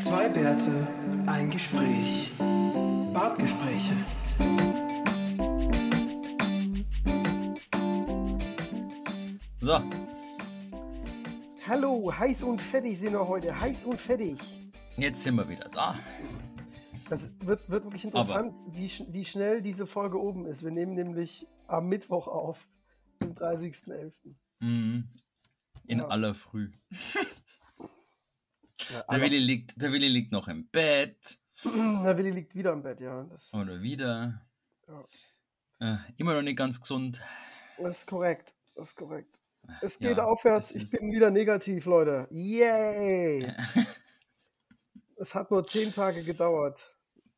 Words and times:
Zwei 0.00 0.28
Bärte, 0.28 0.88
ein 1.26 1.50
Gespräch. 1.50 2.30
Bartgespräche. 3.12 3.94
So, 9.58 9.80
Hallo, 11.66 12.12
heiß 12.16 12.44
und 12.44 12.62
fettig 12.62 12.98
sind 12.98 13.12
wir 13.12 13.28
heute. 13.28 13.58
Heiß 13.60 13.84
und 13.84 14.00
fettig. 14.00 14.38
jetzt 14.96 15.22
sind 15.22 15.34
wir 15.36 15.48
wieder 15.48 15.68
da. 15.68 15.98
Das 17.10 17.30
wird, 17.40 17.68
wird 17.68 17.84
wirklich 17.84 18.04
interessant, 18.04 18.54
wie, 18.72 18.86
sch- 18.86 19.06
wie 19.12 19.24
schnell 19.24 19.60
diese 19.62 19.86
Folge 19.86 20.20
oben 20.20 20.46
ist. 20.46 20.62
Wir 20.62 20.70
nehmen 20.70 20.94
nämlich 20.94 21.46
am 21.66 21.88
Mittwoch 21.88 22.28
auf, 22.28 22.68
am 23.20 23.32
30.11. 23.32 24.12
Mhm. 24.60 25.08
In 25.86 25.98
Ja. 25.98 26.06
aller 26.08 26.34
Früh. 26.34 26.70
Ja, 28.92 29.02
Der 29.10 29.20
Willi, 29.20 29.38
liegt, 29.38 29.80
der 29.80 29.92
Willi 29.92 30.08
liegt 30.08 30.32
noch 30.32 30.48
im 30.48 30.68
Bett. 30.68 31.38
Der 31.64 32.16
Willi 32.16 32.30
liegt 32.30 32.54
wieder 32.54 32.72
im 32.72 32.82
Bett, 32.82 33.00
ja. 33.00 33.24
Das, 33.24 33.52
Oder 33.52 33.72
ist, 33.74 33.82
wieder. 33.82 34.40
Ja. 34.86 35.04
Äh, 35.80 35.98
immer 36.16 36.34
noch 36.34 36.42
nicht 36.42 36.56
ganz 36.56 36.80
gesund. 36.80 37.20
das 37.78 37.98
ist 38.00 38.06
korrekt. 38.06 38.54
Das 38.76 38.88
ist 38.88 38.96
korrekt. 38.96 39.40
Es 39.82 39.98
Ja, 40.00 40.10
geht 40.10 40.20
aufwärts. 40.20 40.74
es 40.74 40.92
Ich 40.94 40.98
bin 41.00 41.10
wieder 41.12 41.30
negativ, 41.30 41.84
Leute. 41.86 42.28
Yay! 42.30 43.52
es 45.16 45.34
hat 45.34 45.50
nur 45.50 45.66
zehn 45.66 45.92
Tage 45.92 46.22
gedauert. 46.22 46.78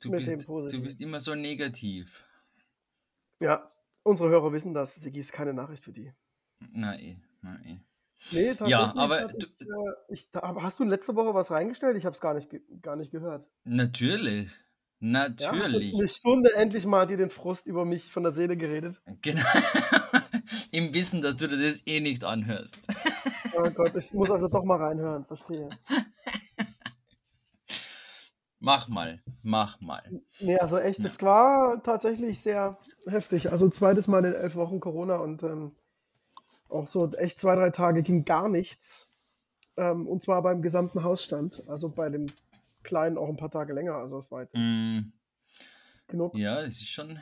Du 0.02 0.10
Mit 0.10 0.26
dem 0.26 0.36
bist, 0.36 0.46
Positiven. 0.46 0.82
du 0.82 0.86
bist 0.86 1.00
immer 1.00 1.20
so 1.20 1.34
negativ. 1.34 2.24
Ja, 3.40 3.72
unsere 4.02 4.28
Hörer 4.28 4.52
wissen 4.52 4.74
das. 4.74 4.94
Sigi 4.96 5.20
ist 5.20 5.32
keine 5.32 5.54
Nachricht 5.54 5.82
für 5.84 5.92
die. 5.92 6.12
Nein, 6.58 7.22
nein. 7.40 7.84
Nee, 8.32 8.48
tatsächlich. 8.48 8.70
Ja, 8.70 8.94
aber 8.96 9.20
hatte 9.22 9.38
du- 9.38 9.46
ich, 9.46 9.60
äh, 9.66 10.12
ich, 10.12 10.28
hast 10.62 10.78
du 10.78 10.84
letzte 10.84 11.14
Woche 11.16 11.34
was 11.34 11.50
reingestellt? 11.50 11.96
Ich 11.96 12.04
habe 12.04 12.14
es 12.14 12.20
gar 12.20 12.34
nicht, 12.34 12.50
gar 12.82 12.96
nicht 12.96 13.10
gehört. 13.10 13.46
Natürlich. 13.64 14.50
Ja, 15.02 15.28
Natürlich. 15.30 15.94
eine 15.94 16.08
Stunde 16.08 16.54
endlich 16.54 16.84
mal 16.84 17.06
dir 17.06 17.16
den 17.16 17.30
Frust 17.30 17.66
über 17.66 17.86
mich 17.86 18.12
von 18.12 18.22
der 18.22 18.32
Seele 18.32 18.56
geredet. 18.58 19.00
Genau. 19.22 19.40
Im 20.72 20.92
Wissen, 20.92 21.22
dass 21.22 21.36
du 21.36 21.48
dir 21.48 21.56
das 21.56 21.86
eh 21.86 22.00
nicht 22.00 22.22
anhörst. 22.24 22.76
Oh 23.56 23.70
Gott, 23.70 23.94
ich 23.96 24.12
muss 24.12 24.30
also 24.30 24.48
doch 24.48 24.64
mal 24.64 24.76
reinhören, 24.76 25.24
verstehe. 25.24 25.70
Mach 28.58 28.88
mal, 28.88 29.22
mach 29.42 29.80
mal. 29.80 30.02
Nee, 30.40 30.58
also 30.58 30.76
echt, 30.76 30.98
Ja. 31.00 31.06
es 31.06 31.22
war 31.22 31.82
tatsächlich 31.82 32.40
sehr 32.42 32.76
heftig. 33.06 33.50
Also 33.50 33.70
zweites 33.70 34.06
Mal 34.06 34.24
in 34.26 34.34
elf 34.34 34.54
Wochen 34.54 34.80
Corona 34.80 35.16
und 35.16 35.42
ähm, 35.42 35.72
auch 36.70 36.86
so 36.86 37.10
echt 37.12 37.40
zwei, 37.40 37.54
drei 37.54 37.70
Tage 37.70 38.02
ging 38.02 38.24
gar 38.24 38.48
nichts. 38.48 39.08
Ähm, 39.76 40.06
und 40.06 40.22
zwar 40.22 40.42
beim 40.42 40.62
gesamten 40.62 41.02
Hausstand. 41.02 41.62
Also 41.68 41.88
bei 41.88 42.08
dem 42.10 42.26
Kleinen 42.82 43.18
auch 43.18 43.28
ein 43.28 43.36
paar 43.36 43.50
Tage 43.50 43.72
länger. 43.72 43.94
Also 43.94 44.18
es 44.18 44.30
war 44.30 44.42
jetzt 44.42 44.54
Mm, 44.54 45.12
genug. 46.06 46.34
Ja, 46.34 46.60
es 46.60 46.80
ist 46.80 46.90
schon. 46.90 47.18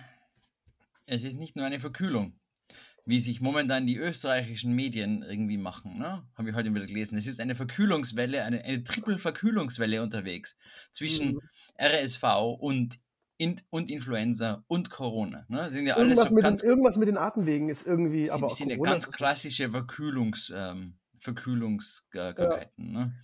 Es 1.07 1.25
ist 1.25 1.39
nicht 1.39 1.57
nur 1.57 1.65
eine 1.65 1.81
Verkühlung, 1.81 2.39
wie 3.07 3.19
sich 3.21 3.41
momentan 3.41 3.87
die 3.87 3.97
österreichischen 3.97 4.75
Medien 4.75 5.23
irgendwie 5.23 5.57
machen. 5.57 5.99
Ne? 5.99 6.23
Habe 6.37 6.51
ich 6.51 6.55
heute 6.55 6.75
wieder 6.75 6.87
gelesen. 6.87 7.17
Es 7.17 7.27
ist 7.27 7.41
eine 7.41 7.55
Verkühlungswelle, 7.55 8.45
eine, 8.45 8.63
eine 8.63 8.85
Triple-Verkühlungswelle 8.85 10.03
unterwegs 10.03 10.59
zwischen 10.93 11.33
Mhm. 11.33 11.41
RSV 11.81 12.25
und, 12.61 12.99
in, 13.39 13.61
und 13.71 13.89
Influenza 13.89 14.65
und 14.67 14.91
Corona. 14.91 15.47
Ne? 15.49 15.71
Sind 15.71 15.87
ja 15.87 15.95
alles 15.95 16.19
Irgendwas, 16.19 16.29
so 16.29 16.35
mit 16.35 16.45
ganz, 16.45 16.61
den, 16.61 16.71
irgendwas 16.71 16.97
mit 16.97 17.09
den 17.09 17.17
Atemwegen 17.17 17.69
ist 17.69 17.87
irgendwie, 17.87 18.27
sind, 18.27 18.35
aber 18.35 18.49
sind 18.51 18.71
ja 18.71 18.77
ganz 18.77 19.11
klassische 19.11 19.71
Verkühlungs, 19.71 20.53
ähm, 20.55 20.99
Verkühlungskrankheiten. 21.21 22.93
Ne? 22.93 23.15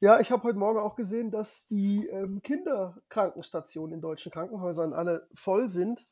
Ja, 0.00 0.20
ich 0.20 0.30
habe 0.30 0.42
heute 0.42 0.58
Morgen 0.58 0.78
auch 0.78 0.94
gesehen, 0.94 1.30
dass 1.30 1.66
die 1.68 2.06
ähm, 2.06 2.42
Kinderkrankenstationen 2.42 3.94
in 3.94 4.00
deutschen 4.02 4.30
Krankenhäusern 4.30 4.92
alle 4.92 5.26
voll 5.34 5.70
sind. 5.70 6.04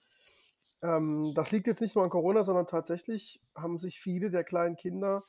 Ähm, 0.82 1.32
das 1.34 1.52
liegt 1.52 1.66
jetzt 1.66 1.82
nicht 1.82 1.94
nur 1.94 2.04
an 2.04 2.10
Corona, 2.10 2.44
sondern 2.44 2.66
tatsächlich 2.66 3.42
haben 3.54 3.78
sich 3.78 4.00
viele 4.00 4.30
der 4.30 4.42
kleinen 4.42 4.76
Kinder 4.76 5.22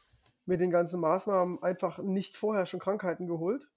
mit 0.45 0.61
den 0.61 0.71
ganzen 0.71 1.01
Maßnahmen 1.01 1.61
einfach 1.63 1.97
nicht 1.97 2.37
vorher 2.37 2.65
schon 2.65 2.79
Krankheiten 2.79 3.27
geholt. 3.27 3.67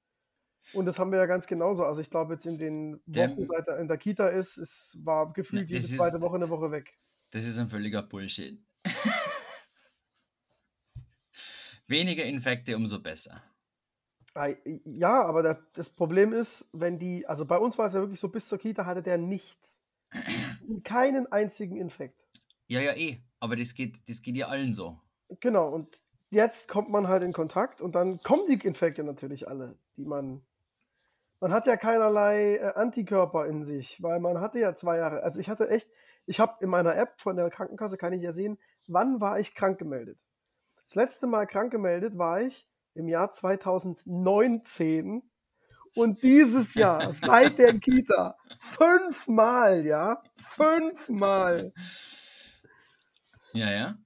Und 0.73 0.87
das 0.87 0.99
haben 0.99 1.11
wir 1.11 1.19
ja 1.19 1.27
ganz 1.27 1.47
genauso. 1.47 1.85
Also 1.85 2.01
ich 2.01 2.11
glaube 2.11 2.35
jetzt 2.35 2.47
in 2.47 2.59
den 2.59 3.01
Wochen, 3.07 3.47
seit 3.47 3.67
er 3.69 3.79
in 3.79 3.89
der 3.89 3.97
Kita 3.97 4.29
ist, 4.29 4.59
es 4.59 4.99
war 5.03 5.33
gefühlt 5.33 5.71
jede 5.71 5.85
zweite 5.85 6.21
Woche 6.21 6.37
eine 6.37 6.51
Woche 6.51 6.71
weg. 6.71 6.99
Das 7.31 7.45
ist 7.45 7.59
ein 7.59 7.69
völliger 7.69 8.03
Bullshit. 8.03 8.63
Weniger 11.87 12.25
Infekte, 12.25 12.77
umso 12.77 13.01
besser. 13.01 13.43
Ja, 14.85 15.25
aber 15.25 15.55
das 15.73 15.91
Problem 15.91 16.33
ist, 16.33 16.69
wenn 16.73 16.99
die, 16.99 17.27
also 17.27 17.45
bei 17.45 17.59
uns 17.59 17.79
war 17.79 17.87
es 17.87 17.95
ja 17.95 18.01
wirklich 18.01 18.21
so, 18.21 18.29
bis 18.29 18.49
zur 18.49 18.59
Kita 18.59 18.87
hatte 18.87 19.03
der 19.03 19.19
nichts. 19.19 19.83
Keinen 20.85 21.31
einzigen 21.33 21.77
Infekt. 21.77 22.23
Ja, 22.69 22.81
ja, 22.81 22.95
eh. 22.95 23.23
Aber 23.41 23.57
das 23.57 23.75
geht, 23.75 24.09
das 24.09 24.23
geht 24.23 24.37
ja 24.37 24.49
allen 24.49 24.73
so. 24.73 25.01
Genau, 25.41 25.69
und 25.69 26.03
jetzt 26.31 26.69
kommt 26.69 26.91
man 26.91 27.09
halt 27.09 27.23
in 27.23 27.33
Kontakt 27.33 27.81
und 27.81 27.95
dann 27.95 28.21
kommen 28.21 28.47
die 28.49 28.67
Infekte 28.67 29.05
natürlich 29.05 29.49
alle, 29.49 29.79
die 29.97 30.05
man. 30.05 30.43
Man 31.41 31.53
hat 31.53 31.67
ja 31.67 31.77
keinerlei 31.77 32.57
äh, 32.57 32.73
Antikörper 32.75 33.47
in 33.47 33.65
sich, 33.65 34.03
weil 34.03 34.19
man 34.21 34.41
hatte 34.41 34.59
ja 34.59 34.75
zwei 34.75 34.99
Jahre. 34.99 35.23
Also 35.23 35.39
ich 35.41 35.49
hatte 35.49 35.69
echt, 35.69 35.89
ich 36.27 36.41
habe 36.41 36.63
in 36.63 36.71
meiner 36.71 36.97
App 36.97 37.21
von 37.21 37.37
der 37.37 37.49
Krankenkasse, 37.51 37.97
kann 37.97 38.13
ich 38.13 38.23
ja 38.23 38.33
sehen, 38.33 38.59
wann 38.87 39.21
war 39.21 39.39
ich 39.39 39.55
krank 39.55 39.79
gemeldet. 39.79 40.19
Das 40.87 40.95
letzte 40.97 41.27
Mal 41.27 41.47
krank 41.47 41.71
gemeldet 41.71 42.19
war 42.19 42.41
ich 42.41 42.67
im 42.95 43.09
Jahr 43.09 43.31
2019 43.31 45.23
und 45.95 46.23
dieses 46.23 46.75
Jahr 46.75 47.13
seit 47.13 47.59
der 47.59 47.79
Kita 47.79 48.37
fünfmal, 48.59 49.87
ja, 49.87 50.23
fünfmal. 50.37 51.73
Ja, 53.53 53.71
ja. 53.71 53.99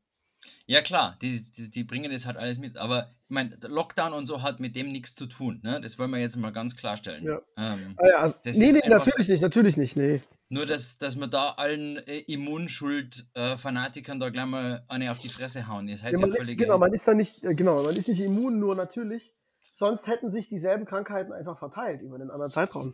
Ja, 0.67 0.83
klar, 0.83 1.17
die, 1.23 1.41
die, 1.41 1.71
die 1.71 1.85
bringen 1.85 2.11
das 2.11 2.27
halt 2.27 2.37
alles 2.37 2.59
mit. 2.59 2.77
Aber 2.77 3.11
ich 3.29 3.35
meine, 3.35 3.57
Lockdown 3.63 4.13
und 4.13 4.27
so 4.27 4.43
hat 4.43 4.61
mit 4.61 4.75
dem 4.77 4.91
nichts 4.91 5.15
zu 5.15 5.27
tun. 5.27 5.61
Ne? 5.63 5.81
Das 5.81 5.99
wollen 5.99 6.11
wir 6.11 6.19
jetzt 6.19 6.37
mal 6.37 6.53
ganz 6.53 6.77
klarstellen. 6.77 7.23
Ja. 7.23 7.41
Ähm, 7.57 7.95
Ah 7.97 8.07
ja, 8.09 8.17
also, 8.19 8.35
Das 8.45 8.59
nee, 8.59 8.67
ist 8.67 8.73
nee, 8.75 8.89
natürlich 8.89 9.29
nicht, 9.29 9.41
natürlich 9.41 9.77
nicht, 9.77 9.97
nee. 9.97 10.21
nur, 10.49 10.67
dass, 10.67 10.99
dass 10.99 11.17
wir 11.17 11.29
da 11.29 11.51
allen 11.53 11.97
äh, 12.09 12.19
Immunschuld-Fanatikern 12.21 14.21
da 14.21 14.31
gleich 14.31 14.47
mal 14.47 14.85
eine 14.89 15.11
auf 15.11 15.19
die 15.19 15.29
Fresse 15.29 15.67
hauen. 15.69 15.89
Ihr 15.89 15.99
seid 15.99 16.13
Ja, 16.13 16.19
ja, 16.19 16.27
man 16.27 16.31
ist, 16.37 16.45
völlig. 16.45 16.59
genau, 16.59 16.79
man 16.79 16.93
ist 16.93 17.07
da 17.07 17.15
nicht, 17.15 17.45
äh, 17.45 17.55
genau, 17.55 17.83
man 17.83 17.97
ist 17.97 18.09
nicht 18.09 18.21
immun, 18.21 18.59
nur 18.59 18.75
natürlich. 18.75 19.35
Sonst 19.77 20.07
hätten 20.07 20.31
sich 20.31 20.49
dieselben 20.49 20.85
Krankheiten 20.85 21.33
einfach 21.33 21.59
verteilt 21.59 22.03
über 22.03 22.19
den 22.19 22.31
anderen 22.31 22.53
Zeitraum. 22.53 22.93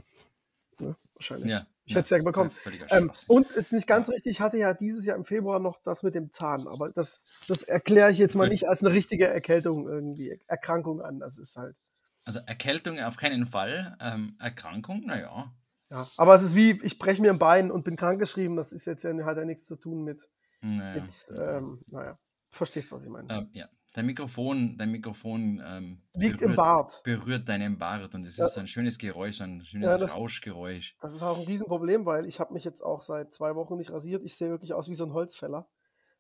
Ne? 0.80 0.97
Wahrscheinlich. 1.15 1.50
ja, 1.50 1.66
ich 1.88 1.94
hätte 1.94 2.04
es 2.04 2.10
ja 2.10 2.22
bekommen. 2.22 2.50
Ähm, 2.91 3.10
und 3.26 3.50
ist 3.53 3.72
nicht 3.72 3.87
ganz 3.87 4.09
richtig, 4.09 4.32
ich 4.32 4.41
hatte 4.41 4.59
ja 4.59 4.75
dieses 4.75 5.06
Jahr 5.06 5.16
im 5.16 5.25
Februar 5.25 5.59
noch 5.59 5.82
das 5.82 6.03
mit 6.03 6.15
dem 6.15 6.32
Zahn, 6.32 6.69
aber 6.69 6.91
das, 6.91 7.22
das 7.47 7.62
erkläre 7.62 8.10
ich 8.12 8.19
jetzt 8.19 8.34
mal 8.34 8.49
nicht 8.49 8.69
als 8.69 8.82
eine 8.82 8.94
richtige 8.94 9.26
Erkältung 9.26 9.88
irgendwie, 9.88 10.41
Erkrankung 10.47 11.00
an. 11.00 11.19
Das 11.19 11.38
ist 11.38 11.56
halt. 11.56 11.77
Also 12.25 12.41
Erkältung 12.47 12.98
auf 13.00 13.16
keinen 13.16 13.47
Fall. 13.47 13.97
Ähm, 14.00 14.37
Erkrankung, 14.38 15.06
naja. 15.06 15.53
Ja. 15.91 16.06
Aber 16.19 16.34
es 16.34 16.43
ist 16.43 16.54
wie, 16.54 16.72
ich 16.82 16.98
breche 16.98 17.22
mir 17.22 17.31
ein 17.31 17.38
Bein 17.38 17.71
und 17.71 17.84
bin 17.84 17.97
krankgeschrieben, 17.97 18.56
das 18.56 18.72
ist 18.72 18.84
jetzt 18.84 19.04
ja, 19.04 19.12
hat 19.25 19.38
ja 19.38 19.44
nichts 19.44 19.66
zu 19.66 19.77
tun 19.77 20.04
mit, 20.04 20.28
naja. 20.60 21.03
mit 21.03 21.12
ähm, 21.31 21.81
naja, 21.87 22.19
verstehst, 22.50 22.93
was 22.93 23.04
ich 23.04 23.10
meine. 23.10 23.32
Ähm, 23.32 23.48
ja. 23.53 23.69
Dein 23.94 24.06
Mikrofon, 24.06 24.76
dein 24.76 24.91
Mikrofon 24.91 25.62
ähm, 25.65 26.03
Liegt 26.15 26.43
im 26.43 26.54
Bart. 26.54 27.00
berührt 27.04 27.49
deinen 27.49 27.78
Bart 27.78 28.15
und 28.15 28.25
es 28.25 28.37
Ja. 28.37 28.44
ist 28.47 28.59
ein 28.59 28.69
schönes 28.69 28.99
Geräusch, 28.99 29.41
ein 29.41 29.65
schönes 29.65 29.91
Ja, 29.93 29.99
das- 29.99 30.15
Rauschgeräusch. 30.15 30.97
Das 31.00 31.15
ist 31.15 31.22
auch 31.22 31.38
ein 31.38 31.47
Riesenproblem, 31.47 32.04
weil 32.04 32.27
ich 32.27 32.38
habe 32.38 32.53
mich 32.53 32.65
jetzt 32.65 32.82
auch 32.82 33.00
seit 33.00 33.32
zwei 33.32 33.54
Wochen 33.54 33.77
nicht 33.77 33.91
rasiert. 33.91 34.22
Ich 34.25 34.37
sehe 34.37 34.50
wirklich 34.50 34.75
aus 34.75 34.88
wie 34.88 34.94
so 34.94 35.04
ein 35.04 35.12
Holzfäller. 35.15 35.69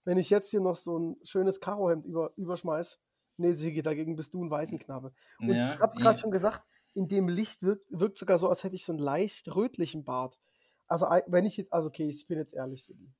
Wenn 0.04 0.16
ich 0.16 0.30
jetzt 0.30 0.50
hier 0.50 0.60
noch 0.60 0.76
so 0.76 0.98
ein 0.98 1.16
schönes 1.24 1.60
Karohemd 1.60 2.06
über, 2.06 2.32
überschmeiß, 2.36 3.00
nee, 3.36 3.52
Sigi, 3.52 3.82
dagegen 3.82 4.16
bist 4.16 4.32
du 4.32 4.42
ein 4.42 4.50
Waisenknabe. 4.50 5.12
Und 5.38 5.48
Ja, 5.50 5.74
ich 5.74 5.80
habe 5.80 5.92
es 5.92 5.98
gerade 5.98 6.18
schon 6.18 6.30
gesagt, 6.30 6.66
in 6.94 7.06
dem 7.06 7.28
Licht 7.28 7.62
wirkt, 7.62 7.84
wirkt 7.90 8.16
sogar 8.16 8.38
so, 8.38 8.48
als 8.48 8.64
hätte 8.64 8.76
ich 8.76 8.84
so 8.84 8.92
einen 8.92 8.98
leicht 9.00 9.54
rötlichen 9.54 10.04
Bart. 10.04 10.38
Also 10.86 11.06
wenn 11.26 11.44
ich 11.44 11.58
jetzt, 11.58 11.72
also 11.72 11.88
okay, 11.88 12.08
ich 12.08 12.26
bin 12.26 12.38
jetzt 12.38 12.54
ehrlich, 12.54 12.86
Sigi. 12.86 13.12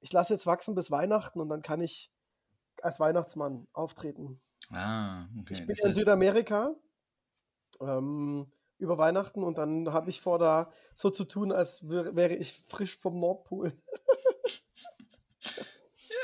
Ich 0.00 0.12
lasse 0.12 0.34
jetzt 0.34 0.44
wachsen 0.46 0.74
bis 0.74 0.90
Weihnachten 0.90 1.40
und 1.40 1.48
dann 1.48 1.62
kann 1.62 1.80
ich 1.80 2.12
als 2.84 3.00
Weihnachtsmann 3.00 3.66
auftreten. 3.72 4.40
Ah, 4.70 5.26
okay. 5.40 5.54
Ich 5.54 5.58
bin 5.60 5.68
Das 5.68 5.84
in 5.84 5.94
Südamerika 5.94 6.74
ähm, 7.80 8.50
über 8.78 8.98
Weihnachten 8.98 9.42
und 9.42 9.58
dann 9.58 9.92
habe 9.92 10.10
ich 10.10 10.20
vor, 10.20 10.38
da 10.38 10.70
so 10.94 11.10
zu 11.10 11.24
tun, 11.24 11.52
als 11.52 11.88
wär, 11.88 12.14
wäre 12.14 12.34
ich 12.34 12.52
frisch 12.52 12.96
vom 12.98 13.18
Nordpol. 13.18 13.72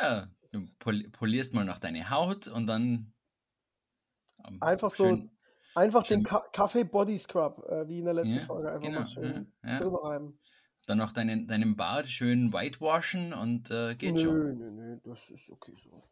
ja, 0.00 0.28
du 0.52 0.66
pol 0.78 1.08
polierst 1.10 1.54
mal 1.54 1.64
noch 1.64 1.78
deine 1.78 2.10
Haut 2.10 2.48
und 2.48 2.66
dann 2.66 3.12
ähm, 4.46 4.62
Einfach 4.62 4.90
so, 4.90 5.04
schön- 5.04 5.30
einfach 5.74 6.02
den 6.06 6.20
schön- 6.20 6.24
Ka 6.24 6.40
Kaffee 6.52 6.84
Body 6.84 7.18
Scrub, 7.18 7.64
äh, 7.68 7.88
wie 7.88 7.98
in 7.98 8.04
der 8.04 8.14
letzten 8.14 8.36
Ja, 8.36 8.42
Folge, 8.42 8.70
einfach 8.72 8.86
genau, 8.86 9.00
mal 9.00 9.06
schön 9.06 9.52
ja, 9.62 9.70
ja. 9.70 9.78
drüber 9.78 10.04
reiben. 10.04 10.38
dann 10.86 10.98
noch 10.98 11.12
deinen, 11.12 11.46
deinen 11.46 11.76
Bart 11.76 12.08
schön 12.08 12.52
whitewashen 12.52 13.32
und 13.32 13.70
äh, 13.70 13.94
geht 13.96 14.14
nö, 14.14 14.20
schon. 14.20 14.58
nö, 14.58 14.70
nö, 14.70 15.00
das 15.04 15.30
ist 15.30 15.50
okay 15.50 15.74
so. 15.76 16.02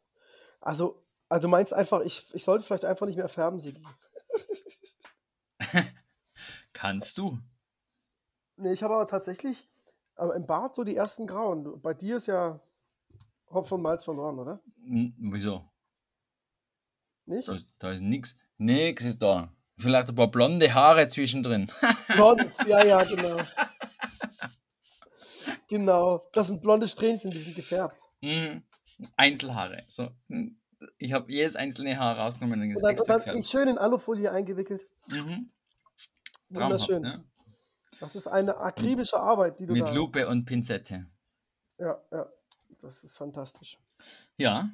Also, 0.60 1.02
also 1.28 1.42
du 1.42 1.48
meinst 1.48 1.72
einfach, 1.72 2.00
ich, 2.00 2.34
ich 2.34 2.44
sollte 2.44 2.64
vielleicht 2.64 2.84
einfach 2.84 3.06
nicht 3.06 3.16
mehr 3.16 3.28
färben, 3.28 3.60
Sigi. 3.60 3.82
Kannst 6.72 7.18
du? 7.18 7.38
Nee, 8.56 8.72
ich 8.72 8.82
habe 8.82 8.94
aber 8.94 9.06
tatsächlich 9.06 9.68
äh, 10.16 10.36
im 10.36 10.46
Bart 10.46 10.74
so 10.74 10.84
die 10.84 10.96
ersten 10.96 11.26
Grauen. 11.26 11.80
Bei 11.80 11.94
dir 11.94 12.16
ist 12.16 12.26
ja 12.26 12.60
Hopf 13.50 13.72
und 13.72 13.82
Malz 13.82 14.04
verloren, 14.04 14.38
oder? 14.38 14.60
Hm, 14.84 15.14
wieso? 15.18 15.68
Nicht? 17.26 17.48
Da 17.48 17.54
ist, 17.54 17.68
da 17.78 17.92
ist 17.92 18.00
nix. 18.00 18.38
Nix 18.56 19.04
ist 19.04 19.20
da. 19.20 19.52
Vielleicht 19.76 20.08
ein 20.08 20.14
paar 20.14 20.30
blonde 20.30 20.72
Haare 20.74 21.06
zwischendrin. 21.06 21.70
Blond, 22.08 22.50
ja, 22.66 22.84
ja, 22.84 23.04
genau. 23.04 23.38
Genau, 25.68 26.28
das 26.32 26.48
sind 26.48 26.62
blonde 26.62 26.88
Strähnchen, 26.88 27.30
die 27.30 27.38
sind 27.38 27.54
gefärbt. 27.54 27.96
Mhm. 28.20 28.62
Einzelhaare. 29.16 29.84
So. 29.88 30.10
Hm. 30.28 30.56
Ich 30.98 31.12
habe 31.12 31.32
jedes 31.32 31.56
einzelne 31.56 31.98
Haar 31.98 32.18
rausgenommen 32.18 32.60
und 32.60 32.76
Und 32.76 32.82
dann, 32.82 33.16
und 33.16 33.26
dann 33.26 33.42
schön 33.42 33.68
in 33.68 33.78
Alufolie 33.78 34.30
eingewickelt. 34.30 34.86
Mhm. 35.08 35.50
Wunderschön. 36.50 37.02
ne? 37.02 37.24
Das 38.00 38.14
ist 38.14 38.28
eine 38.28 38.56
akribische 38.58 39.18
Arbeit, 39.18 39.58
die 39.58 39.66
du 39.66 39.72
Mit. 39.72 39.92
Lupe 39.92 40.28
und 40.28 40.44
Pinzette. 40.44 41.06
Ja, 41.78 42.00
ja. 42.12 42.26
Das 42.80 43.02
ist 43.02 43.16
fantastisch. 43.16 43.78
Ja. 44.36 44.70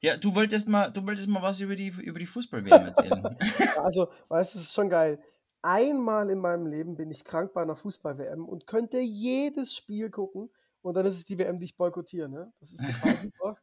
Ja, 0.00 0.16
du 0.18 0.34
wolltest 0.34 0.68
mal, 0.68 0.90
du 0.90 1.06
wolltest 1.06 1.26
mal 1.26 1.42
was 1.42 1.60
über 1.60 1.74
die, 1.74 1.88
über 1.88 2.18
die 2.18 2.26
Fußball-WM 2.26 2.86
erzählen. 2.86 3.36
Also, 3.82 4.08
weißt 4.28 4.54
du, 4.54 4.58
es 4.58 4.64
ist 4.66 4.74
schon 4.74 4.90
geil. 4.90 5.18
Einmal 5.62 6.28
in 6.28 6.38
meinem 6.38 6.66
Leben 6.66 6.96
bin 6.96 7.10
ich 7.10 7.24
krank 7.24 7.54
bei 7.54 7.62
einer 7.62 7.74
Fußball-WM 7.74 8.46
und 8.46 8.66
könnte 8.66 8.98
jedes 8.98 9.74
Spiel 9.74 10.10
gucken 10.10 10.50
und 10.84 10.94
dann 10.94 11.06
ist 11.06 11.16
es 11.16 11.24
die 11.24 11.38
WM, 11.38 11.58
die 11.58 11.64
ich 11.64 11.76
boykottiere. 11.76 12.28
Ne? 12.28 12.52
Das 12.60 12.72
ist 12.72 12.84
total 12.84 13.16
super. 13.22 13.56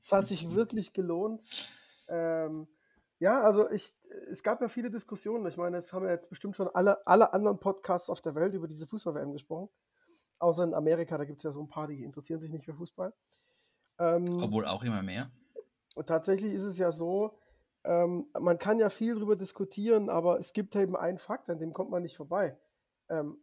Es 0.00 0.12
hat 0.12 0.28
sich 0.28 0.54
wirklich 0.54 0.92
gelohnt. 0.92 1.42
Ähm, 2.08 2.68
ja, 3.18 3.40
also 3.42 3.70
ich, 3.70 3.94
es 4.30 4.42
gab 4.42 4.60
ja 4.60 4.68
viele 4.68 4.90
Diskussionen. 4.90 5.46
Ich 5.46 5.56
meine, 5.56 5.78
es 5.78 5.92
haben 5.92 6.04
ja 6.04 6.10
jetzt 6.10 6.28
bestimmt 6.28 6.56
schon 6.56 6.68
alle, 6.68 7.06
alle 7.06 7.32
anderen 7.32 7.58
Podcasts 7.58 8.10
auf 8.10 8.20
der 8.20 8.34
Welt 8.34 8.52
über 8.52 8.68
diese 8.68 8.86
Fußball-WM 8.86 9.32
gesprochen. 9.32 9.70
Außer 10.38 10.64
in 10.64 10.74
Amerika, 10.74 11.16
da 11.16 11.24
gibt 11.24 11.38
es 11.38 11.44
ja 11.44 11.52
so 11.52 11.62
ein 11.62 11.68
paar, 11.68 11.86
die 11.86 12.02
interessieren 12.02 12.40
sich 12.40 12.50
nicht 12.50 12.66
für 12.66 12.74
Fußball. 12.74 13.14
Ähm, 13.98 14.42
Obwohl 14.42 14.66
auch 14.66 14.82
immer 14.82 15.02
mehr. 15.02 15.30
und 15.94 16.08
tatsächlich 16.08 16.52
ist 16.52 16.64
es 16.64 16.76
ja 16.76 16.92
so, 16.92 17.38
ähm, 17.84 18.26
man 18.38 18.58
kann 18.58 18.78
ja 18.78 18.90
viel 18.90 19.14
darüber 19.14 19.36
diskutieren, 19.36 20.10
aber 20.10 20.38
es 20.38 20.52
gibt 20.52 20.76
eben 20.76 20.96
einen 20.96 21.18
Fakt, 21.18 21.48
an 21.48 21.58
dem 21.58 21.72
kommt 21.72 21.90
man 21.90 22.02
nicht 22.02 22.16
vorbei. 22.16 22.58
Ähm, 23.08 23.38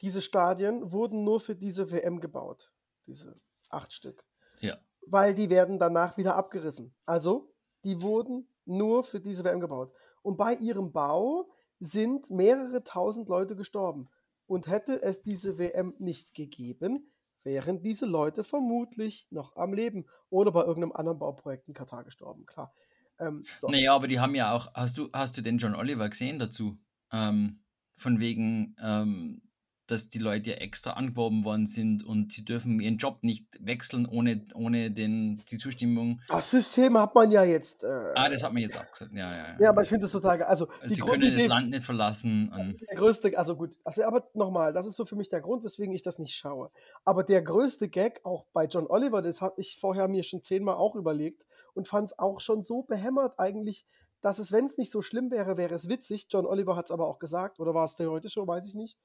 diese 0.00 0.20
Stadien 0.20 0.92
wurden 0.92 1.24
nur 1.24 1.40
für 1.40 1.54
diese 1.54 1.90
WM 1.90 2.20
gebaut, 2.20 2.72
diese 3.06 3.34
acht 3.68 3.92
Stück, 3.92 4.24
Ja. 4.60 4.78
weil 5.06 5.34
die 5.34 5.50
werden 5.50 5.78
danach 5.78 6.16
wieder 6.16 6.36
abgerissen. 6.36 6.94
Also, 7.06 7.52
die 7.84 8.00
wurden 8.02 8.48
nur 8.64 9.04
für 9.04 9.20
diese 9.20 9.44
WM 9.44 9.60
gebaut. 9.60 9.92
Und 10.22 10.36
bei 10.36 10.54
ihrem 10.54 10.92
Bau 10.92 11.50
sind 11.80 12.30
mehrere 12.30 12.82
tausend 12.82 13.28
Leute 13.28 13.56
gestorben. 13.56 14.08
Und 14.46 14.66
hätte 14.68 15.02
es 15.02 15.22
diese 15.22 15.58
WM 15.58 15.94
nicht 15.98 16.34
gegeben, 16.34 17.10
wären 17.44 17.82
diese 17.82 18.06
Leute 18.06 18.44
vermutlich 18.44 19.26
noch 19.30 19.56
am 19.56 19.72
Leben 19.72 20.06
oder 20.30 20.50
bei 20.52 20.60
irgendeinem 20.64 20.92
anderen 20.92 21.18
Bauprojekt 21.18 21.68
in 21.68 21.74
Katar 21.74 22.04
gestorben, 22.04 22.46
klar. 22.46 22.74
Ähm, 23.18 23.44
so. 23.58 23.68
Naja, 23.68 23.94
aber 23.94 24.08
die 24.08 24.18
haben 24.18 24.34
ja 24.34 24.54
auch, 24.54 24.72
hast 24.74 24.98
du, 24.98 25.08
hast 25.12 25.36
du 25.36 25.42
den 25.42 25.58
John 25.58 25.74
Oliver 25.74 26.08
gesehen 26.08 26.38
dazu? 26.38 26.78
Ähm, 27.12 27.62
von 27.96 28.18
wegen, 28.18 28.74
ähm, 28.82 29.40
dass 29.86 30.08
die 30.08 30.18
Leute 30.18 30.50
ja 30.50 30.56
extra 30.56 30.92
angeworben 30.92 31.44
worden 31.44 31.66
sind 31.66 32.04
und 32.04 32.32
sie 32.32 32.44
dürfen 32.44 32.80
ihren 32.80 32.96
Job 32.96 33.22
nicht 33.22 33.46
wechseln 33.60 34.06
ohne, 34.06 34.46
ohne 34.54 34.90
den, 34.90 35.42
die 35.50 35.58
Zustimmung. 35.58 36.20
Das 36.28 36.50
System 36.50 36.96
hat 36.98 37.14
man 37.14 37.30
ja 37.30 37.44
jetzt. 37.44 37.84
Äh, 37.84 38.12
Ah, 38.14 38.28
das 38.28 38.42
hat 38.42 38.52
man 38.52 38.62
jetzt 38.62 38.78
auch 38.78 38.90
gesagt. 38.90 39.12
Ja, 39.12 39.26
ja. 39.26 39.56
ja, 39.60 39.68
aber 39.70 39.82
ich 39.82 39.88
finde 39.88 40.02
das 40.02 40.12
total 40.12 40.38
geil. 40.38 40.46
Also, 40.46 40.68
die 40.84 40.94
sie 40.94 41.02
können 41.02 41.34
das 41.34 41.46
Land 41.46 41.70
nicht 41.70 41.84
verlassen. 41.84 42.50
Das 42.56 42.68
ist 42.68 42.80
der 42.88 42.96
größte, 42.96 43.38
also 43.38 43.56
gut, 43.56 43.76
also 43.84 44.04
aber 44.04 44.28
nochmal, 44.34 44.72
das 44.72 44.86
ist 44.86 44.96
so 44.96 45.04
für 45.04 45.16
mich 45.16 45.28
der 45.28 45.40
Grund, 45.40 45.64
weswegen 45.64 45.94
ich 45.94 46.02
das 46.02 46.18
nicht 46.18 46.34
schaue. 46.34 46.70
Aber 47.04 47.22
der 47.22 47.42
größte 47.42 47.88
Gag 47.88 48.20
auch 48.24 48.46
bei 48.52 48.64
John 48.66 48.86
Oliver, 48.86 49.20
das 49.20 49.42
habe 49.42 49.60
ich 49.60 49.76
vorher 49.78 50.08
mir 50.08 50.22
schon 50.22 50.42
zehnmal 50.42 50.76
auch 50.76 50.94
überlegt 50.94 51.44
und 51.74 51.88
fand 51.88 52.06
es 52.06 52.18
auch 52.18 52.40
schon 52.40 52.62
so 52.62 52.82
behämmert 52.82 53.38
eigentlich, 53.38 53.84
dass 54.22 54.38
es, 54.38 54.52
wenn 54.52 54.64
es 54.64 54.78
nicht 54.78 54.90
so 54.90 55.02
schlimm 55.02 55.30
wäre, 55.30 55.58
wäre 55.58 55.74
es 55.74 55.88
witzig. 55.90 56.28
John 56.30 56.46
Oliver 56.46 56.76
hat 56.76 56.86
es 56.86 56.90
aber 56.90 57.06
auch 57.06 57.18
gesagt, 57.18 57.60
oder 57.60 57.74
war 57.74 57.84
es 57.84 57.96
theoretisch 57.96 58.32
so, 58.32 58.46
weiß 58.46 58.66
ich 58.66 58.74
nicht. 58.74 58.96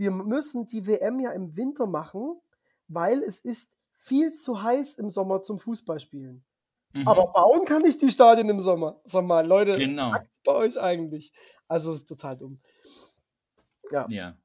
Wir 0.00 0.10
müssen 0.10 0.66
die 0.66 0.86
WM 0.86 1.20
ja 1.20 1.30
im 1.32 1.58
Winter 1.58 1.86
machen, 1.86 2.40
weil 2.88 3.22
es 3.22 3.40
ist 3.40 3.74
viel 3.96 4.32
zu 4.32 4.62
heiß 4.62 4.94
im 4.94 5.10
Sommer 5.10 5.42
zum 5.42 5.58
Fußballspielen. 5.58 6.42
Mhm. 6.94 7.06
Aber 7.06 7.26
bauen 7.26 7.66
kann 7.66 7.84
ich 7.84 7.98
die 7.98 8.08
Stadien 8.08 8.48
im 8.48 8.60
Sommer. 8.60 8.98
Sag 9.04 9.24
mal, 9.26 9.46
Leute, 9.46 9.72
Genau. 9.72 10.14
bei 10.42 10.52
euch 10.54 10.80
eigentlich? 10.80 11.34
Also 11.68 11.92
ist 11.92 12.06
total 12.06 12.38
dumm. 12.38 12.60
Ja, 13.90 14.06
Ja. 14.08 14.38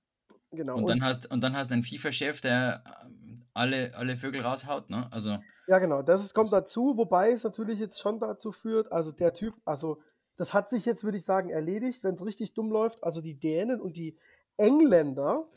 genau. 0.52 0.76
Und 0.76 0.90
dann 0.90 1.02
hast 1.02 1.32
und 1.32 1.42
dann 1.42 1.56
hast 1.56 1.72
du 1.72 1.76
einen 1.76 1.84
FIFA-Chef, 1.84 2.42
der 2.42 2.84
ähm, 3.06 3.36
alle, 3.54 3.96
alle 3.96 4.18
Vögel 4.18 4.42
raushaut, 4.42 4.90
ne? 4.90 5.08
Also, 5.14 5.38
ja, 5.68 5.80
genau. 5.80 6.02
Das 6.02 6.22
ist, 6.22 6.34
kommt 6.34 6.52
dazu, 6.52 6.98
wobei 6.98 7.32
es 7.32 7.46
natürlich 7.46 7.80
jetzt 7.80 8.02
schon 8.02 8.20
dazu 8.20 8.52
führt, 8.52 8.92
also 8.92 9.14
der 9.14 9.34
Typ, 9.34 9.54
also 9.64 10.02
das 10.36 10.54
hat 10.54 10.70
sich 10.70 10.84
jetzt, 10.86 11.06
würde 11.06 11.18
ich 11.18 11.24
sagen, 11.24 11.50
erledigt, 11.50 12.04
wenn 12.04 12.16
es 12.16 12.26
richtig 12.26 12.54
dumm 12.54 12.70
läuft. 12.72 13.02
Also 13.06 13.22
die 13.22 13.40
Dänen 13.40 13.80
und 13.80 13.96
die 13.96 14.18
Engländer, 14.58 15.48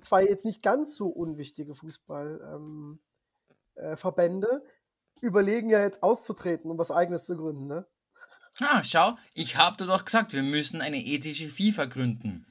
zwei 0.00 0.24
jetzt 0.24 0.44
nicht 0.44 0.62
ganz 0.62 0.96
so 0.96 1.08
unwichtige 1.08 1.74
Fußballverbände, 1.74 2.98
ähm, 3.76 3.76
äh, 3.76 5.26
überlegen 5.26 5.70
ja 5.70 5.80
jetzt 5.80 6.02
auszutreten, 6.02 6.70
um 6.70 6.78
was 6.78 6.90
Eigenes 6.90 7.24
zu 7.24 7.36
gründen, 7.36 7.66
ne? 7.66 7.86
ah, 8.60 8.84
schau, 8.84 9.16
ich 9.32 9.56
habe 9.56 9.76
dir 9.76 9.86
doch 9.86 10.04
gesagt, 10.04 10.32
wir 10.32 10.42
müssen 10.42 10.80
eine 10.80 10.98
ethische 10.98 11.48
FIFA 11.48 11.86
gründen. 11.86 12.46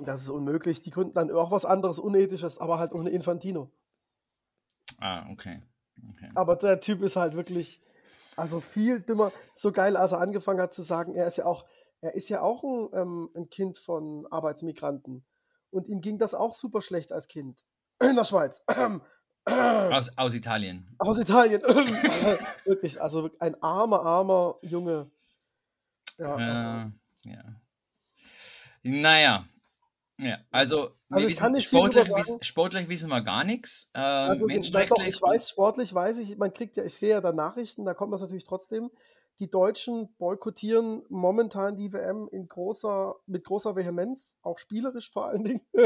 Das 0.00 0.22
ist 0.22 0.30
unmöglich. 0.30 0.82
Die 0.82 0.90
gründen 0.90 1.14
dann 1.14 1.30
auch 1.30 1.50
was 1.50 1.64
anderes, 1.64 1.98
Unethisches, 1.98 2.58
aber 2.58 2.78
halt 2.78 2.92
ohne 2.92 3.10
Infantino. 3.10 3.70
Ah, 4.98 5.28
okay. 5.30 5.62
okay. 6.10 6.28
Aber 6.34 6.56
der 6.56 6.80
Typ 6.80 7.02
ist 7.02 7.16
halt 7.16 7.34
wirklich, 7.34 7.80
also 8.36 8.60
viel 8.60 9.00
dümmer. 9.00 9.32
So 9.54 9.72
geil, 9.72 9.96
als 9.96 10.12
er 10.12 10.20
angefangen 10.20 10.60
hat 10.60 10.74
zu 10.74 10.82
sagen, 10.82 11.14
er 11.14 11.26
ist 11.26 11.38
ja 11.38 11.46
auch, 11.46 11.64
er 12.00 12.14
ist 12.14 12.28
ja 12.28 12.42
auch 12.42 12.62
ein, 12.62 12.90
ähm, 12.92 13.30
ein 13.34 13.50
Kind 13.50 13.78
von 13.78 14.26
Arbeitsmigranten. 14.30 15.24
Und 15.70 15.88
ihm 15.88 16.00
ging 16.00 16.18
das 16.18 16.34
auch 16.34 16.54
super 16.54 16.82
schlecht 16.82 17.12
als 17.12 17.28
Kind. 17.28 17.64
In 18.00 18.16
der 18.16 18.24
Schweiz. 18.24 18.64
Aus, 19.48 20.18
aus 20.18 20.34
Italien. 20.34 20.92
Aus 20.98 21.18
Italien. 21.18 21.62
wirklich, 22.64 23.00
also 23.00 23.30
ein 23.38 23.54
armer, 23.62 24.02
armer 24.02 24.56
Junge. 24.62 25.08
Ja, 26.18 26.34
also, 26.34 26.42
Ja, 26.42 26.92
ja. 27.22 27.60
Naja. 28.82 29.46
Ja, 30.18 30.38
also, 30.50 30.96
Also 31.10 31.28
wissen, 31.28 31.52
nicht 31.52 31.68
sportlich, 31.68 32.08
wiss, 32.12 32.26
sagen. 32.26 32.42
sportlich 32.42 32.88
wissen 32.88 33.08
wir 33.10 33.20
gar 33.20 33.44
nichts. 33.44 33.90
Ähm, 33.94 34.02
also 34.02 34.48
ich 34.48 34.72
weiß, 34.72 35.50
sportlich 35.50 35.92
weiß 35.92 36.18
ich, 36.18 36.36
man 36.38 36.52
kriegt 36.52 36.76
ja, 36.76 36.84
ich 36.84 36.94
sehe 36.94 37.10
ja 37.10 37.20
da 37.20 37.32
Nachrichten, 37.32 37.84
da 37.84 37.94
kommt 37.94 38.12
das 38.12 38.22
natürlich 38.22 38.46
trotzdem. 38.46 38.90
Die 39.38 39.50
Deutschen 39.50 40.08
boykottieren 40.16 41.04
momentan 41.08 41.76
die 41.76 41.92
WM 41.92 42.28
in 42.32 42.48
großer, 42.48 43.16
mit 43.26 43.44
großer 43.44 43.76
Vehemenz, 43.76 44.36
auch 44.42 44.58
spielerisch 44.58 45.10
vor 45.10 45.26
allen 45.26 45.44
Dingen. 45.44 45.60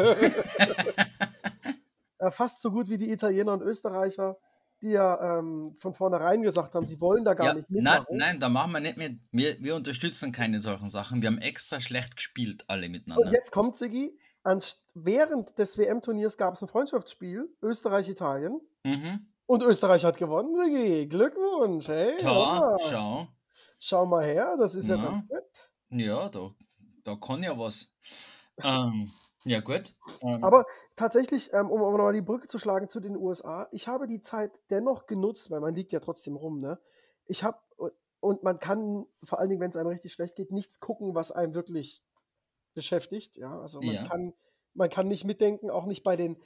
Äh, 2.18 2.30
Fast 2.30 2.60
so 2.60 2.70
gut 2.70 2.90
wie 2.90 2.98
die 2.98 3.10
Italiener 3.12 3.54
und 3.54 3.62
Österreicher, 3.62 4.36
die 4.82 4.90
ja 4.90 5.38
ähm, 5.38 5.74
von 5.78 5.94
vornherein 5.94 6.42
gesagt 6.42 6.74
haben, 6.74 6.84
sie 6.84 7.00
wollen 7.00 7.24
da 7.24 7.32
gar 7.32 7.46
ja, 7.48 7.54
nicht 7.54 7.70
nein, 7.70 7.82
mitmachen. 7.82 8.16
nein, 8.18 8.40
da 8.40 8.48
machen 8.50 8.72
wir 8.72 8.80
nicht 8.80 8.98
mit. 8.98 9.20
Wir, 9.32 9.56
wir 9.60 9.74
unterstützen 9.74 10.30
keine 10.30 10.60
solchen 10.60 10.90
Sachen. 10.90 11.22
Wir 11.22 11.28
haben 11.28 11.38
extra 11.38 11.80
schlecht 11.80 12.16
gespielt, 12.16 12.64
alle 12.68 12.88
miteinander. 12.90 13.24
Und 13.26 13.32
jetzt 13.32 13.52
kommt 13.52 13.74
Sigi, 13.74 14.18
anst- 14.42 14.84
während 14.94 15.58
des 15.58 15.78
WM-Turniers 15.78 16.36
gab 16.36 16.52
es 16.52 16.62
ein 16.62 16.68
Freundschaftsspiel, 16.68 17.48
Österreich-Italien. 17.62 18.60
Mhm. 18.84 19.26
Und 19.46 19.62
Österreich 19.62 20.04
hat 20.04 20.18
gewonnen, 20.18 20.56
Sigi. 20.58 21.06
Glückwunsch, 21.06 21.88
hey. 21.88 22.18
Hurra. 22.22 22.76
schau. 22.88 23.28
Schau 23.80 24.06
mal 24.06 24.24
her, 24.24 24.56
das 24.56 24.76
ist 24.76 24.88
ja, 24.88 24.96
Ja. 24.96 25.02
ganz 25.02 25.26
gut. 25.26 25.70
Ja, 25.90 26.28
da, 26.30 26.54
da 27.04 27.16
kann 27.16 27.42
ja 27.42 27.58
was. 27.58 27.92
Ähm, 28.62 29.12
ja, 29.44 29.60
gut. 29.60 29.94
Ähm, 30.22 30.42
Aber 30.42 30.64
tatsächlich, 30.96 31.52
ähm, 31.52 31.70
um, 31.70 31.82
um 31.82 31.92
nochmal 31.92 32.12
die 32.14 32.22
Brücke 32.22 32.46
zu 32.46 32.58
schlagen 32.58 32.88
zu 32.88 33.00
den 33.00 33.16
USA, 33.16 33.68
ich 33.72 33.88
habe 33.88 34.06
die 34.06 34.22
Zeit 34.22 34.52
dennoch 34.70 35.06
genutzt, 35.06 35.50
weil 35.50 35.60
man 35.60 35.74
liegt 35.74 35.92
ja 35.92 36.00
trotzdem 36.00 36.36
rum, 36.36 36.60
ne? 36.60 36.78
Ich 37.26 37.44
habe, 37.44 37.58
und 38.20 38.42
man 38.42 38.58
kann, 38.58 39.06
vor 39.22 39.38
allen 39.38 39.48
Dingen, 39.50 39.60
wenn 39.60 39.70
es 39.70 39.76
einem 39.76 39.88
richtig 39.88 40.12
schlecht 40.12 40.36
geht, 40.36 40.50
nichts 40.50 40.80
gucken, 40.80 41.14
was 41.14 41.30
einem 41.32 41.54
wirklich 41.54 42.02
beschäftigt, 42.74 43.36
ja? 43.36 43.60
Also 43.60 43.82
man 43.82 43.96
Ja. 43.96 44.02
kann, 44.02 44.34
man 44.74 44.90
kann 44.90 45.08
nicht 45.08 45.24
mitdenken, 45.24 45.70
auch 45.70 45.86
nicht 45.86 46.04
bei 46.04 46.16
den, 46.16 46.38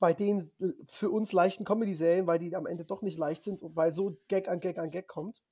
bei 0.00 0.14
den 0.14 0.50
für 0.88 1.10
uns 1.10 1.32
leichten 1.32 1.64
Comedy-Serien, 1.64 2.26
weil 2.26 2.38
die 2.38 2.56
am 2.56 2.66
Ende 2.66 2.84
doch 2.84 3.02
nicht 3.02 3.18
leicht 3.18 3.44
sind 3.44 3.62
und 3.62 3.76
weil 3.76 3.92
so 3.92 4.18
Gag 4.28 4.48
an 4.48 4.60
Gag 4.60 4.78
an 4.78 4.90
Gag 4.90 5.08
kommt. 5.08 5.42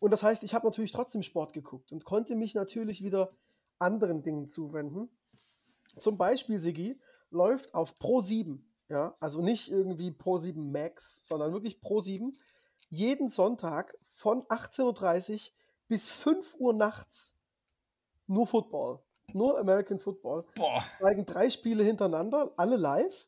Und 0.00 0.10
das 0.10 0.22
heißt, 0.22 0.42
ich 0.42 0.54
habe 0.54 0.66
natürlich 0.66 0.92
trotzdem 0.92 1.22
Sport 1.22 1.52
geguckt 1.52 1.92
und 1.92 2.04
konnte 2.04 2.34
mich 2.34 2.54
natürlich 2.54 3.04
wieder 3.04 3.32
anderen 3.78 4.22
Dingen 4.22 4.48
zuwenden. 4.48 5.10
Zum 5.98 6.18
Beispiel, 6.18 6.58
Sigi, 6.58 6.98
läuft 7.30 7.74
auf 7.74 7.96
Pro 7.96 8.20
7, 8.20 8.66
ja, 8.88 9.14
also 9.20 9.40
nicht 9.40 9.70
irgendwie 9.70 10.10
Pro 10.10 10.38
7 10.38 10.72
Max, 10.72 11.26
sondern 11.26 11.52
wirklich 11.52 11.80
Pro 11.80 12.00
7, 12.00 12.36
jeden 12.88 13.28
Sonntag 13.28 13.96
von 14.12 14.42
18.30 14.44 15.32
Uhr 15.32 15.40
bis 15.86 16.08
5 16.08 16.56
Uhr 16.58 16.72
nachts 16.72 17.36
nur 18.26 18.46
Football. 18.46 19.00
nur 19.32 19.58
American 19.58 19.98
Football. 19.98 20.44
Boah. 20.56 20.84
Zeigen 21.00 21.24
drei 21.24 21.50
Spiele 21.50 21.84
hintereinander, 21.84 22.52
alle 22.56 22.76
live. 22.76 23.26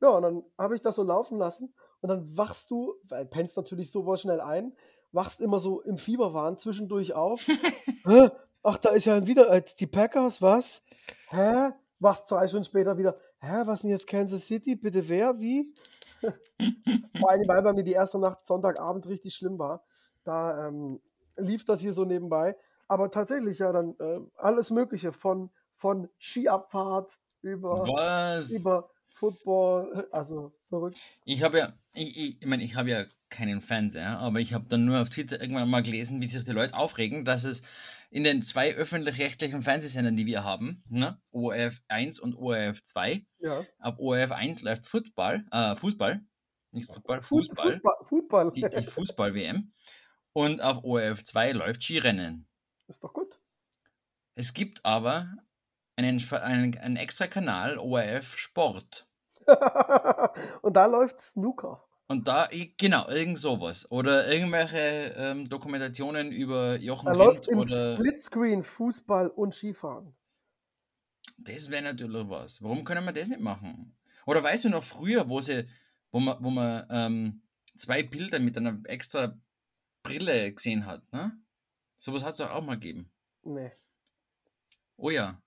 Ja, 0.00 0.10
und 0.10 0.22
dann 0.22 0.44
habe 0.58 0.74
ich 0.74 0.82
das 0.82 0.96
so 0.96 1.02
laufen 1.02 1.38
lassen 1.38 1.74
und 2.00 2.08
dann 2.10 2.36
wachst 2.36 2.70
du, 2.70 2.94
weil 3.04 3.24
pennst 3.24 3.56
natürlich 3.56 3.90
super 3.90 4.18
schnell 4.18 4.40
ein, 4.40 4.76
wachst 5.14 5.40
immer 5.40 5.60
so 5.60 5.80
im 5.82 5.96
Fieberwahn 5.96 6.58
zwischendurch 6.58 7.14
auf. 7.14 7.46
Hä? 8.04 8.30
Ach, 8.62 8.78
da 8.78 8.90
ist 8.90 9.04
ja 9.04 9.26
wieder 9.26 9.50
äh, 9.50 9.62
die 9.78 9.86
Packers, 9.86 10.42
was? 10.42 10.82
Hä? 11.28 11.70
Wachst 12.00 12.28
zwei 12.28 12.46
Stunden 12.48 12.64
später 12.64 12.98
wieder. 12.98 13.16
Hä, 13.38 13.62
was 13.64 13.82
denn 13.82 13.90
jetzt 13.90 14.06
Kansas 14.06 14.46
City? 14.46 14.76
Bitte 14.76 15.08
wer? 15.08 15.38
Wie? 15.38 15.72
Vor 17.18 17.30
allem, 17.30 17.46
weil 17.46 17.62
bei 17.62 17.72
mir 17.72 17.84
die 17.84 17.92
erste 17.92 18.18
Nacht 18.18 18.46
Sonntagabend 18.46 19.06
richtig 19.06 19.34
schlimm 19.34 19.58
war. 19.58 19.84
Da 20.24 20.68
ähm, 20.68 21.00
lief 21.36 21.64
das 21.64 21.80
hier 21.80 21.92
so 21.92 22.04
nebenbei. 22.04 22.56
Aber 22.88 23.10
tatsächlich 23.10 23.58
ja 23.58 23.72
dann 23.72 23.94
äh, 23.98 24.20
alles 24.36 24.70
Mögliche 24.70 25.12
von, 25.12 25.50
von 25.76 26.08
Skiabfahrt 26.18 27.18
über, 27.42 27.86
Was? 27.86 28.50
über 28.50 28.90
Football, 29.14 30.08
also 30.10 30.52
verrückt. 30.68 30.98
Ich 31.24 31.42
habe 31.42 31.58
ja, 31.58 31.72
ich, 31.92 32.16
ich, 32.16 32.42
ich 32.42 32.46
meine, 32.46 32.64
ich 32.64 32.74
habe 32.74 32.90
ja 32.90 33.04
keinen 33.34 33.60
Fernseher, 33.60 34.18
aber 34.18 34.40
ich 34.40 34.54
habe 34.54 34.66
dann 34.68 34.84
nur 34.84 35.00
auf 35.00 35.10
Twitter 35.10 35.40
irgendwann 35.40 35.68
mal 35.68 35.82
gelesen, 35.82 36.20
wie 36.20 36.26
sich 36.26 36.44
die 36.44 36.52
Leute 36.52 36.74
aufregen, 36.74 37.24
dass 37.24 37.44
es 37.44 37.62
in 38.10 38.24
den 38.24 38.42
zwei 38.42 38.74
öffentlich-rechtlichen 38.74 39.62
Fernsehsendern, 39.62 40.16
die 40.16 40.26
wir 40.26 40.44
haben, 40.44 40.82
ne, 40.88 41.20
ORF 41.32 41.80
1 41.88 42.20
und 42.20 42.34
ORF 42.36 42.82
2, 42.82 43.26
Ja. 43.38 43.64
auf 43.80 43.98
ORF 43.98 44.30
1 44.32 44.62
läuft 44.62 44.86
Football, 44.86 45.44
äh, 45.50 45.74
Fußball, 45.76 46.20
nicht 46.70 46.92
Football, 46.92 47.22
Fu- 47.22 47.38
Fußball, 47.38 47.72
Football. 47.74 47.94
Football. 48.04 48.52
die, 48.52 48.62
die 48.62 48.82
Fußball-WM. 48.84 49.72
Und 50.32 50.60
auf 50.62 50.82
ORF 50.84 51.22
2 51.24 51.52
läuft 51.52 51.82
Skirennen. 51.84 52.48
Ist 52.88 53.02
doch 53.04 53.12
gut. 53.12 53.40
Es 54.34 54.52
gibt 54.54 54.84
aber 54.84 55.32
einen, 55.96 56.20
einen, 56.32 56.76
einen 56.78 56.96
extra 56.96 57.26
Kanal, 57.28 57.78
ORF 57.78 58.36
Sport. 58.36 59.06
und 60.62 60.74
da 60.76 60.86
läuft 60.86 61.20
Snooker. 61.20 61.83
Und 62.06 62.28
da, 62.28 62.48
genau, 62.76 63.08
irgend 63.08 63.38
sowas. 63.38 63.90
Oder 63.90 64.30
irgendwelche 64.30 65.14
ähm, 65.16 65.48
Dokumentationen 65.48 66.32
über 66.32 66.76
Jochen 66.76 67.06
Da 67.06 67.14
läuft 67.14 67.48
im 67.48 67.60
oder. 67.60 67.96
Splitscreen 67.96 68.62
Fußball 68.62 69.28
und 69.28 69.54
Skifahren. 69.54 70.14
Das 71.38 71.70
wäre 71.70 71.82
natürlich 71.82 72.28
was. 72.28 72.62
Warum 72.62 72.84
können 72.84 73.04
wir 73.04 73.12
das 73.12 73.28
nicht 73.28 73.40
machen? 73.40 73.96
Oder 74.26 74.42
weißt 74.42 74.64
du 74.64 74.68
noch 74.68 74.84
früher, 74.84 75.28
wo 75.28 75.40
sie, 75.40 75.66
wo 76.10 76.20
man, 76.20 76.36
wo 76.44 76.50
man 76.50 76.86
ähm, 76.90 77.42
zwei 77.76 78.02
Bilder 78.02 78.38
mit 78.38 78.56
einer 78.56 78.80
extra 78.84 79.38
Brille 80.02 80.52
gesehen 80.52 80.86
hat, 80.86 81.10
ne? 81.12 81.32
Sowas 81.96 82.22
hat 82.22 82.34
es 82.34 82.40
auch 82.40 82.62
mal 82.62 82.74
gegeben. 82.74 83.10
Nee. 83.42 83.72
Oh 84.96 85.10
ja. 85.10 85.42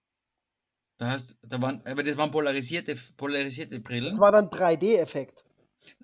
Da 0.97 1.11
hast, 1.11 1.37
da 1.43 1.61
waren, 1.61 1.85
aber 1.85 2.01
das 2.01 2.17
waren 2.17 2.31
polarisierte, 2.31 2.97
polarisierte 3.15 3.79
Brillen. 3.79 4.09
Das 4.09 4.19
war 4.19 4.31
dann 4.31 4.47
3D-Effekt. 4.47 5.46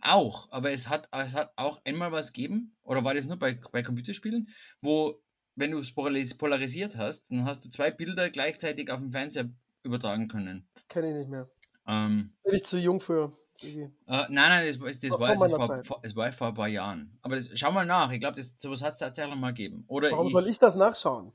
Auch, 0.01 0.49
aber 0.51 0.71
es 0.71 0.89
hat, 0.89 1.09
es 1.11 1.33
hat 1.33 1.51
auch 1.55 1.81
einmal 1.85 2.11
was 2.11 2.33
gegeben, 2.33 2.75
oder 2.83 3.03
war 3.03 3.13
das 3.13 3.27
nur 3.27 3.37
bei, 3.37 3.59
bei 3.71 3.83
Computerspielen, 3.83 4.49
wo, 4.81 5.21
wenn 5.55 5.71
du 5.71 5.79
es 5.79 5.91
polaris- 5.95 6.37
polarisiert 6.37 6.95
hast, 6.97 7.29
dann 7.31 7.45
hast 7.45 7.63
du 7.65 7.69
zwei 7.69 7.91
Bilder 7.91 8.29
gleichzeitig 8.29 8.89
auf 8.91 8.99
dem 8.99 9.11
Fernseher 9.11 9.49
übertragen 9.83 10.27
können. 10.27 10.67
Kenne 10.87 11.09
ich 11.11 11.15
nicht 11.15 11.29
mehr. 11.29 11.49
Ähm, 11.87 12.33
Bin 12.43 12.55
ich 12.55 12.63
zu 12.65 12.79
jung 12.79 12.99
für. 13.01 13.33
Äh, 13.61 13.89
nein, 14.07 14.29
nein, 14.29 14.67
das, 14.67 14.79
war- 14.79 14.87
das, 14.87 14.99
Vor- 15.07 15.19
war 15.19 15.35
meiner 15.37 15.55
vor, 15.55 15.83
vor, 15.83 15.99
es 16.01 16.15
war 16.15 16.31
vor 16.31 16.47
ein 16.47 16.53
paar 16.55 16.67
Jahren. 16.67 17.17
Aber 17.21 17.35
das, 17.35 17.49
schau 17.53 17.71
mal 17.71 17.85
nach, 17.85 18.11
ich 18.11 18.19
glaube, 18.19 18.41
sowas 18.41 18.81
hat 18.81 18.93
es 18.93 18.99
tatsächlich 18.99 19.35
mal 19.35 19.51
gegeben. 19.51 19.83
Oder 19.87 20.11
Warum 20.11 20.27
ich, 20.27 20.33
soll 20.33 20.47
ich 20.47 20.57
das 20.57 20.75
nachschauen? 20.75 21.33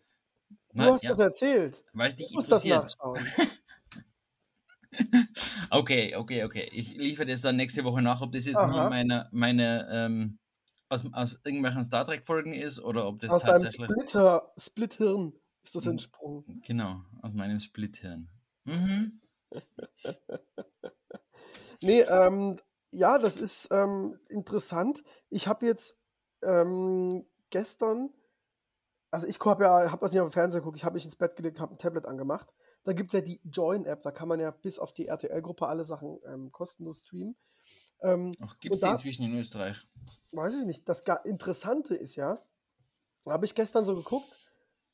Du 0.49 0.57
Na, 0.73 0.93
hast 0.93 1.02
ja, 1.05 1.11
das 1.11 1.19
erzählt. 1.21 1.83
weil 1.93 2.09
es 2.09 2.17
Du 2.17 2.25
dich 2.25 2.35
musst 2.35 2.50
das 2.50 2.64
interessiert. 2.64 2.99
nachschauen. 2.99 3.26
Okay, 5.71 6.14
okay, 6.16 6.45
okay. 6.45 6.68
Ich 6.73 6.97
liefere 6.97 7.26
das 7.26 7.42
dann 7.42 7.57
nächste 7.57 7.85
Woche 7.85 8.02
nach, 8.02 8.21
ob 8.21 8.33
das 8.33 8.47
jetzt 8.47 8.61
nur 8.61 8.71
Aha. 8.71 8.88
meine, 8.88 9.28
meine 9.33 9.87
ähm, 9.90 10.38
aus, 10.88 11.04
aus 11.12 11.40
irgendwelchen 11.45 11.85
Star 11.85 12.04
Trek-Folgen 12.04 12.52
ist 12.52 12.80
oder 12.80 13.07
ob 13.07 13.18
das 13.18 13.33
Aus 13.33 13.42
deinem 13.42 13.61
tatsächlich. 13.61 13.90
Splitter, 13.90 14.52
Splithirn 14.59 15.33
ist 15.62 15.75
das 15.75 15.85
Mhm. 15.85 15.90
entsprungen. 15.90 16.62
Genau, 16.66 17.04
aus 17.23 17.35
meinem 17.35 17.61
Splithirn. 17.61 18.28
Mhm. 18.64 19.21
Nee, 21.80 22.00
ähm, 22.02 22.59
ja, 22.90 23.18
das 23.18 23.37
ist 23.37 23.68
ähm, 23.71 24.18
interessant. 24.28 25.04
Ich 25.30 25.47
habe 25.47 25.66
jetzt 25.66 25.99
ähm, 26.42 27.26
gestern, 27.50 28.11
also 29.11 29.26
ich 29.26 29.38
habe 29.40 29.64
ja, 29.64 29.90
habe 29.90 30.00
das 30.00 30.12
nicht 30.12 30.21
auf 30.21 30.28
dem 30.30 30.33
Fernseher 30.33 30.61
geguckt, 30.61 30.76
ich 30.76 30.85
habe 30.85 30.95
mich 30.95 31.04
ins 31.04 31.16
Bett 31.16 31.37
gelegt, 31.37 31.61
habe 31.61 31.75
ein 31.75 31.78
Tablet 31.78 32.07
angemacht. 32.07 32.49
Da 32.88 32.95
gibt 32.95 33.11
es 33.11 33.12
ja 33.12 33.21
die 33.21 33.38
Join-App, 33.45 34.00
da 34.00 34.11
kann 34.11 34.28
man 34.28 34.40
ja 34.40 34.50
bis 34.50 34.78
auf 34.78 34.95
die 34.95 35.09
RTL-Gruppe 35.09 35.66
alle 35.66 35.85
Sachen 35.85 36.18
ähm, 36.25 36.50
kostenlos 36.50 37.00
streamen. 37.00 37.37
Ähm, 38.00 38.33
Ach, 38.40 38.59
gibt 38.61 38.75
es 38.76 38.80
die 38.80 38.88
inzwischen 38.88 39.25
in 39.25 39.37
Österreich? 39.37 39.87
weiß 40.33 40.54
ich 40.57 40.64
nicht. 40.64 40.88
Das 40.88 41.04
Interessante 41.25 41.95
ist 41.95 42.16
ja, 42.16 42.38
habe 43.26 43.45
ich 43.45 43.54
gestern 43.54 43.85
so 43.85 43.95
geguckt 43.95 44.33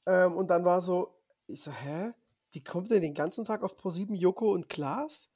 ähm, 0.06 0.32
und 0.32 0.48
dann 0.48 0.64
war 0.64 0.80
so, 0.80 1.14
ich 1.46 1.62
so, 1.62 1.70
hä? 1.70 2.12
Die 2.54 2.64
kommt 2.64 2.90
denn 2.90 3.00
den 3.02 3.14
ganzen 3.14 3.44
Tag 3.44 3.62
auf 3.62 3.76
Pro7 3.78 4.12
Joko 4.16 4.50
und 4.52 4.68
Klaas? 4.68 5.30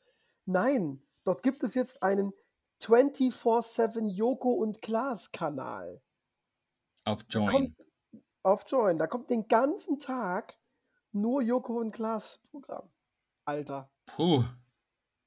Nein, 0.44 1.00
dort 1.22 1.44
gibt 1.44 1.62
es 1.62 1.76
jetzt 1.76 2.02
einen 2.02 2.32
24-7 2.82 4.08
Joko 4.08 4.50
und 4.54 4.82
Klaas 4.82 5.30
Kanal 5.30 6.02
Auf 7.04 7.24
Join. 7.30 7.46
kommt- 7.48 7.76
auf 8.42 8.64
Join. 8.66 8.98
Da 8.98 9.06
kommt 9.06 9.30
den 9.30 9.46
ganzen 9.46 10.00
Tag 10.00 10.57
nur 11.20 11.42
Joko 11.42 11.78
und 11.78 11.92
Klaas 11.92 12.40
Programm. 12.50 12.88
Alter. 13.44 13.90
Puh. 14.06 14.44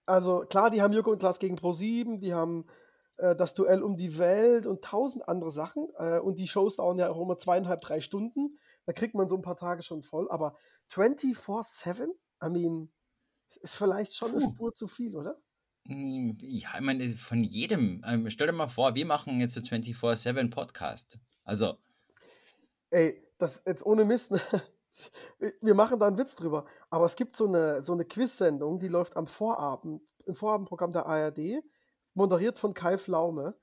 Also 0.05 0.41
klar, 0.41 0.69
die 0.69 0.81
haben 0.81 0.93
Joko 0.93 1.11
und 1.11 1.19
Klaas 1.19 1.39
gegen 1.39 1.55
Pro7, 1.57 2.19
die 2.19 2.33
haben 2.33 2.65
äh, 3.17 3.35
das 3.35 3.53
Duell 3.53 3.83
um 3.83 3.97
die 3.97 4.17
Welt 4.17 4.65
und 4.65 4.83
tausend 4.83 5.27
andere 5.27 5.51
Sachen. 5.51 5.87
Äh, 5.97 6.19
und 6.19 6.39
die 6.39 6.47
Shows 6.47 6.77
dauern 6.77 6.97
ja 6.97 7.09
auch 7.09 7.21
immer 7.21 7.37
zweieinhalb, 7.37 7.81
drei 7.81 8.01
Stunden. 8.01 8.57
Da 8.85 8.93
kriegt 8.93 9.15
man 9.15 9.29
so 9.29 9.35
ein 9.35 9.41
paar 9.41 9.57
Tage 9.57 9.83
schon 9.83 10.03
voll. 10.03 10.29
Aber 10.29 10.55
24-7? 10.91 12.07
I 12.43 12.49
mean, 12.49 12.91
ist 13.61 13.75
vielleicht 13.75 14.15
schon 14.15 14.31
eine 14.31 14.41
Puh. 14.41 14.51
Spur 14.53 14.73
zu 14.73 14.87
viel, 14.87 15.15
oder? 15.15 15.39
Ja, 15.87 16.75
ich 16.75 16.81
meine, 16.81 17.07
von 17.09 17.43
jedem. 17.43 18.03
Ähm, 18.05 18.29
stell 18.29 18.47
dir 18.47 18.53
mal 18.53 18.67
vor, 18.67 18.95
wir 18.95 19.05
machen 19.05 19.39
jetzt 19.39 19.57
einen 19.57 19.83
24-7 19.83 20.49
Podcast. 20.49 21.19
Also, 21.43 21.77
Ey, 22.91 23.25
das 23.37 23.63
jetzt 23.65 23.85
ohne 23.85 24.05
Mist. 24.05 24.31
ne? 24.31 24.41
Wir 25.61 25.75
machen 25.75 25.99
da 25.99 26.07
einen 26.07 26.17
Witz 26.17 26.35
drüber. 26.35 26.65
Aber 26.89 27.05
es 27.05 27.15
gibt 27.15 27.35
so 27.35 27.47
eine, 27.47 27.81
so 27.81 27.93
eine 27.93 28.05
Quiz-Sendung, 28.05 28.79
die 28.79 28.87
läuft 28.87 29.17
am 29.17 29.27
Vorabend, 29.27 30.01
im 30.25 30.35
Vorabendprogramm 30.35 30.91
der 30.91 31.05
ARD, 31.05 31.63
moderiert 32.13 32.59
von 32.59 32.73
Kai 32.73 32.97
Flaume. 32.97 33.55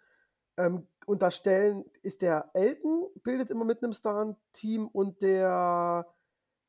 Ähm, 0.56 0.87
und 1.06 1.23
da 1.23 1.30
stellen, 1.30 1.85
ist 2.02 2.23
der 2.23 2.50
Elton, 2.52 3.08
bildet 3.23 3.50
immer 3.50 3.64
mit 3.64 3.82
einem 3.82 3.92
Star-Team 3.92 4.88
und 4.88 5.23
der 5.23 6.06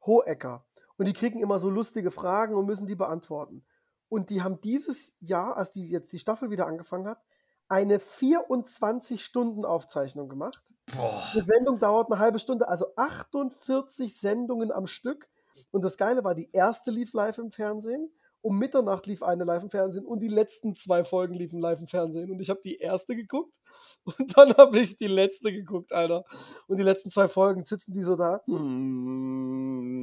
Hohecker. 0.06 0.66
Und 0.98 1.06
die 1.06 1.14
kriegen 1.14 1.40
immer 1.40 1.60
so 1.60 1.70
lustige 1.70 2.12
Fragen 2.12 2.56
und 2.56 2.66
müssen 2.66 2.88
die 2.88 2.96
beantworten. 2.96 3.66
Und 4.10 4.30
die 4.30 4.42
haben 4.42 4.60
dieses 4.62 5.18
Jahr, 5.20 5.58
als 5.58 5.72
die 5.72 5.90
jetzt 5.90 6.14
die 6.14 6.20
Staffel 6.20 6.50
wieder 6.50 6.68
angefangen 6.68 7.08
hat, 7.08 7.22
eine 7.68 8.00
24-Stunden-Aufzeichnung 8.00 10.30
gemacht. 10.30 10.64
Boah. 10.96 11.24
Eine 11.34 11.44
Sendung 11.44 11.80
dauert 11.80 12.12
eine 12.12 12.20
halbe 12.20 12.40
Stunde, 12.40 12.68
also 12.68 12.88
48 12.96 14.20
Sendungen 14.20 14.72
am 14.72 14.88
Stück. 14.88 15.30
Und 15.72 15.84
das 15.84 15.98
Geile 15.98 16.24
war, 16.24 16.36
die 16.36 16.50
erste 16.54 16.92
lief 16.92 17.14
live 17.14 17.38
im 17.38 17.52
Fernsehen, 17.52 18.12
um 18.42 18.58
Mitternacht 18.58 19.06
lief 19.08 19.22
eine 19.22 19.44
live 19.44 19.64
im 19.64 19.70
Fernsehen 19.70 20.06
und 20.06 20.20
die 20.20 20.30
letzten 20.30 20.76
zwei 20.76 21.04
Folgen 21.04 21.34
liefen 21.34 21.60
live 21.60 21.82
im 21.82 21.88
Fernsehen. 21.88 22.32
Und 22.32 22.40
ich 22.40 22.50
habe 22.50 22.62
die 22.64 22.78
erste 22.78 23.16
geguckt 23.16 23.56
und 24.04 24.38
dann 24.38 24.54
habe 24.56 24.80
ich 24.80 24.98
die 24.98 25.08
letzte 25.08 25.52
geguckt, 25.52 25.92
Alter. 25.92 26.24
Und 26.68 26.78
die 26.78 26.84
letzten 26.84 27.12
zwei 27.12 27.28
Folgen 27.28 27.66
sitzen 27.66 27.94
die 27.94 28.04
so 28.04 28.16
da. 28.16 28.42
Hm. 28.46 29.99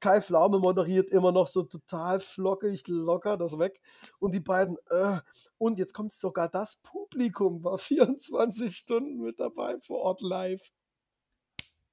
Kai 0.00 0.20
Pflaume 0.20 0.58
moderiert 0.58 1.10
immer 1.10 1.32
noch 1.32 1.48
so 1.48 1.62
total 1.64 2.20
flockig, 2.20 2.86
locker 2.86 3.36
das 3.36 3.58
weg. 3.58 3.80
Und 4.20 4.32
die 4.34 4.40
beiden, 4.40 4.76
äh, 4.90 5.20
und 5.58 5.78
jetzt 5.78 5.92
kommt 5.92 6.12
sogar 6.12 6.48
das 6.48 6.76
Publikum, 6.76 7.64
war 7.64 7.78
24 7.78 8.76
Stunden 8.76 9.20
mit 9.20 9.40
dabei 9.40 9.80
vor 9.80 9.98
Ort 9.98 10.20
live. 10.20 10.72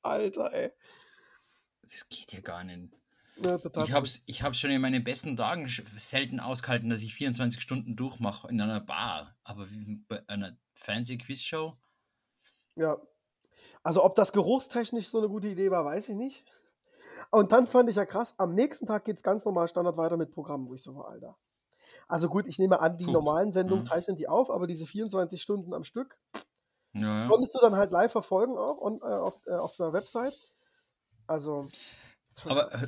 Alter, 0.02 0.54
ey. 0.54 0.72
Das 1.82 2.08
geht 2.10 2.32
ja 2.32 2.42
gar 2.42 2.64
nicht. 2.64 2.94
Ja, 3.38 3.60
Ich 3.84 3.92
hab's, 3.92 4.24
ich 4.28 4.44
hab's 4.44 4.60
schon 4.60 4.72
in 4.72 4.82
meinen 4.82 5.04
besten 5.04 5.36
Tagen 5.36 5.68
selten 5.68 6.40
ausgehalten, 6.40 6.90
dass 6.90 7.02
ich 7.02 7.14
24 7.14 7.62
Stunden 7.62 7.96
durchmache 7.96 8.48
in 8.48 8.62
einer 8.62 8.80
Bar. 8.80 9.36
Aber 9.44 9.70
wie 9.70 10.00
bei 10.08 10.28
einer 10.30 10.58
Fernseh-Quiz-Show? 10.74 11.76
Ja. 12.76 12.98
Also, 13.84 14.04
ob 14.04 14.16
das 14.16 14.32
geruchstechnisch 14.32 15.10
so 15.10 15.18
eine 15.18 15.28
gute 15.28 15.50
Idee 15.50 15.70
war, 15.70 15.84
weiß 15.84 16.10
ich 16.10 16.16
nicht. 16.16 16.46
Und 17.32 17.52
dann 17.52 17.68
fand 17.68 17.90
ich 17.90 17.96
ja 17.98 18.06
krass, 18.06 18.36
am 18.40 18.54
nächsten 18.56 18.86
Tag 18.86 19.06
geht 19.06 19.18
es 19.18 19.24
ganz 19.24 19.46
normal 19.46 19.68
Standard 19.68 19.98
weiter 19.98 20.18
mit 20.18 20.32
Programmen, 20.32 20.68
wo 20.70 20.74
ich 20.74 20.84
so 20.84 20.96
war, 20.96 21.10
Alter. 21.10 21.38
Also 22.08 22.30
gut, 22.30 22.48
ich 22.48 22.60
nehme 22.60 22.80
an, 22.82 22.98
die 22.98 23.08
Puh. 23.08 23.12
normalen 23.12 23.54
Sendungen 23.54 23.84
Mhm. 23.84 23.90
zeichnen 23.90 24.18
die 24.18 24.28
auf, 24.30 24.52
aber 24.52 24.68
diese 24.68 24.86
24 24.88 25.42
Stunden 25.42 25.74
am 25.74 25.84
Stück 25.86 26.20
Ja, 26.94 27.02
ja. 27.26 27.32
konntest 27.32 27.56
du 27.56 27.60
dann 27.60 27.76
halt 27.76 27.92
live 27.92 28.12
verfolgen 28.12 28.58
auch 28.58 28.80
on, 28.80 29.00
äh, 29.02 29.06
auf, 29.06 29.40
äh, 29.46 29.52
auf 29.54 29.76
der 29.78 29.94
Website. 29.94 30.34
Also, 31.28 31.68
Aber 32.44 32.72
äh, 32.74 32.88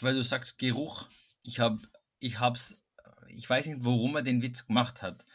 weil 0.00 0.14
du 0.14 0.24
sagst 0.24 0.58
Geruch, 0.58 1.08
ich 1.42 1.60
habe, 1.60 1.78
ich 2.18 2.40
hab's, 2.40 2.82
ich 3.28 3.48
weiß 3.48 3.66
nicht, 3.66 3.84
warum 3.84 4.16
er 4.16 4.22
den 4.22 4.42
Witz 4.42 4.66
gemacht 4.66 5.02
hat. 5.02 5.26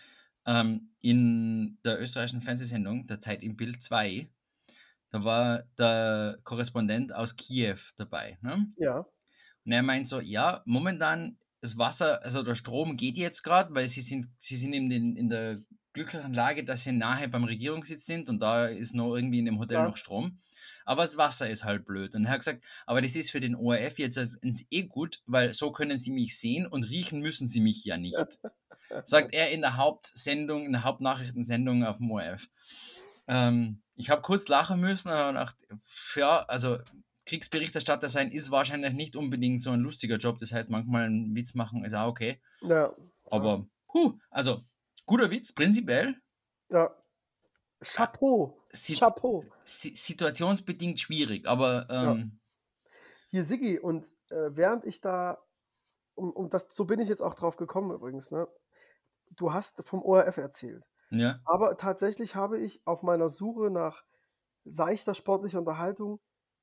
Ähm, 0.46 0.94
in 1.02 1.80
der 1.86 2.02
österreichischen 2.02 2.42
Fernsehsendung, 2.42 3.08
der 3.08 3.20
Zeit 3.20 3.44
im 3.44 3.56
Bild 3.56 3.82
2, 3.82 4.30
da 5.14 5.24
war 5.24 5.64
der 5.78 6.40
Korrespondent 6.44 7.14
aus 7.14 7.36
Kiew 7.36 7.78
dabei. 7.98 8.40
Ne? 8.42 8.66
Ja. 8.78 9.06
Und 9.64 9.72
er 9.72 9.84
meint 9.84 10.08
so, 10.08 10.20
ja, 10.20 10.64
momentan 10.66 11.38
das 11.62 11.78
Wasser, 11.78 12.24
also 12.24 12.42
der 12.42 12.56
Strom 12.56 12.98
geht 12.98 13.16
jetzt 13.16 13.44
gerade, 13.44 13.76
weil 13.76 13.88
sie 13.88 14.02
sind, 14.02 14.28
sie 14.40 14.56
sind 14.56 14.74
in, 14.74 14.90
den, 14.90 15.16
in 15.16 15.30
der 15.30 15.60
glücklichen 15.94 16.34
Lage, 16.34 16.66
dass 16.66 16.84
sie 16.84 16.94
nahe 16.94 17.28
beim 17.30 17.44
Regierungssitz 17.44 18.08
sind 18.08 18.28
und 18.28 18.40
da 18.40 18.66
ist 18.66 18.96
noch 18.96 19.16
irgendwie 19.16 19.38
in 19.38 19.46
dem 19.46 19.60
Hotel 19.60 19.78
Ja. 19.78 19.84
noch 19.86 19.98
Strom. 19.98 20.40
Aber 20.84 21.04
das 21.04 21.16
Wasser 21.16 21.48
ist 21.48 21.64
halt 21.64 21.86
blöd. 21.86 22.16
Und 22.16 22.26
er 22.26 22.32
hat 22.32 22.40
gesagt, 22.40 22.66
aber 22.88 23.04
das 23.04 23.16
ist 23.16 23.30
für 23.30 23.40
den 23.40 23.54
ORF 23.54 24.00
jetzt 24.00 24.18
ins 24.18 24.66
eh 24.72 24.84
gut, 24.84 25.22
weil 25.28 25.54
so 25.54 25.72
können 25.72 26.00
sie 26.00 26.12
mich 26.12 26.40
sehen 26.40 26.66
und 26.66 26.90
riechen 26.90 27.20
müssen 27.20 27.46
sie 27.46 27.62
mich 27.62 27.86
ja 27.86 27.98
nicht. 27.98 28.18
Sagt 29.06 29.36
er 29.36 29.52
in 29.52 29.62
der 29.62 29.78
Hauptsendung, 29.78 30.66
in 30.66 30.72
der 30.72 30.84
Hauptnachrichtensendung 30.84 31.86
auf 31.86 31.98
dem 31.98 32.10
ORF. 32.10 32.50
Ähm, 33.28 33.83
ich 33.96 34.10
habe 34.10 34.22
kurz 34.22 34.48
lachen 34.48 34.80
müssen 34.80 35.12
und 35.12 35.34
gedacht, 35.34 35.56
ja, 36.16 36.40
also 36.44 36.80
Kriegsberichterstatter 37.26 38.10
sein 38.10 38.32
ist 38.32 38.52
wahrscheinlich 38.52 38.94
nicht 38.94 39.16
unbedingt 39.16 39.62
so 39.62 39.72
ein 39.72 39.80
lustiger 39.80 40.18
Job. 40.18 40.40
Das 40.40 40.52
heißt, 40.52 40.70
manchmal 40.70 41.06
einen 41.06 41.36
Witz 41.36 41.54
machen 41.54 41.84
ist 41.84 41.94
auch 41.94 42.08
okay. 42.08 42.42
Ja. 42.62 42.94
Aber, 43.32 43.66
puh, 43.88 44.18
also 44.30 44.62
guter 45.06 45.32
Witz, 45.32 45.54
prinzipiell. 45.54 46.16
Ja. 46.70 46.94
Chapeau. 47.82 48.58
Si 48.70 48.96
Chapeau. 48.96 49.44
si 49.64 49.96
situationsbedingt 49.96 51.00
schwierig, 51.00 51.46
aber 51.46 51.88
ähm, 51.90 52.40
Hier, 53.30 53.44
Siggi, 53.44 53.80
und 53.80 54.08
äh, 54.32 54.56
während 54.56 54.86
ich 54.86 55.02
da, 55.02 55.38
um, 56.16 56.32
um 56.32 56.50
das, 56.50 56.68
so 56.70 56.86
bin 56.86 57.00
ich 57.00 57.10
jetzt 57.10 57.22
auch 57.22 57.34
drauf 57.34 57.58
gekommen 57.58 57.92
übrigens, 57.92 58.32
ne? 58.32 58.48
Du 59.36 59.54
hast 59.54 59.84
vom 59.86 60.02
ORF 60.02 60.38
erzählt. 60.38 60.84
Ja, 61.14 61.40
Aber 61.46 61.78
tatsächlich 61.78 62.36
habe 62.36 62.60
ich 62.60 62.82
auf 62.86 63.04
meiner 63.04 63.30
Suche 63.30 63.70
nach 63.70 64.04
seichter 64.66 65.14
sportlicher 65.16 65.60
Unterhaltung, 65.60 66.20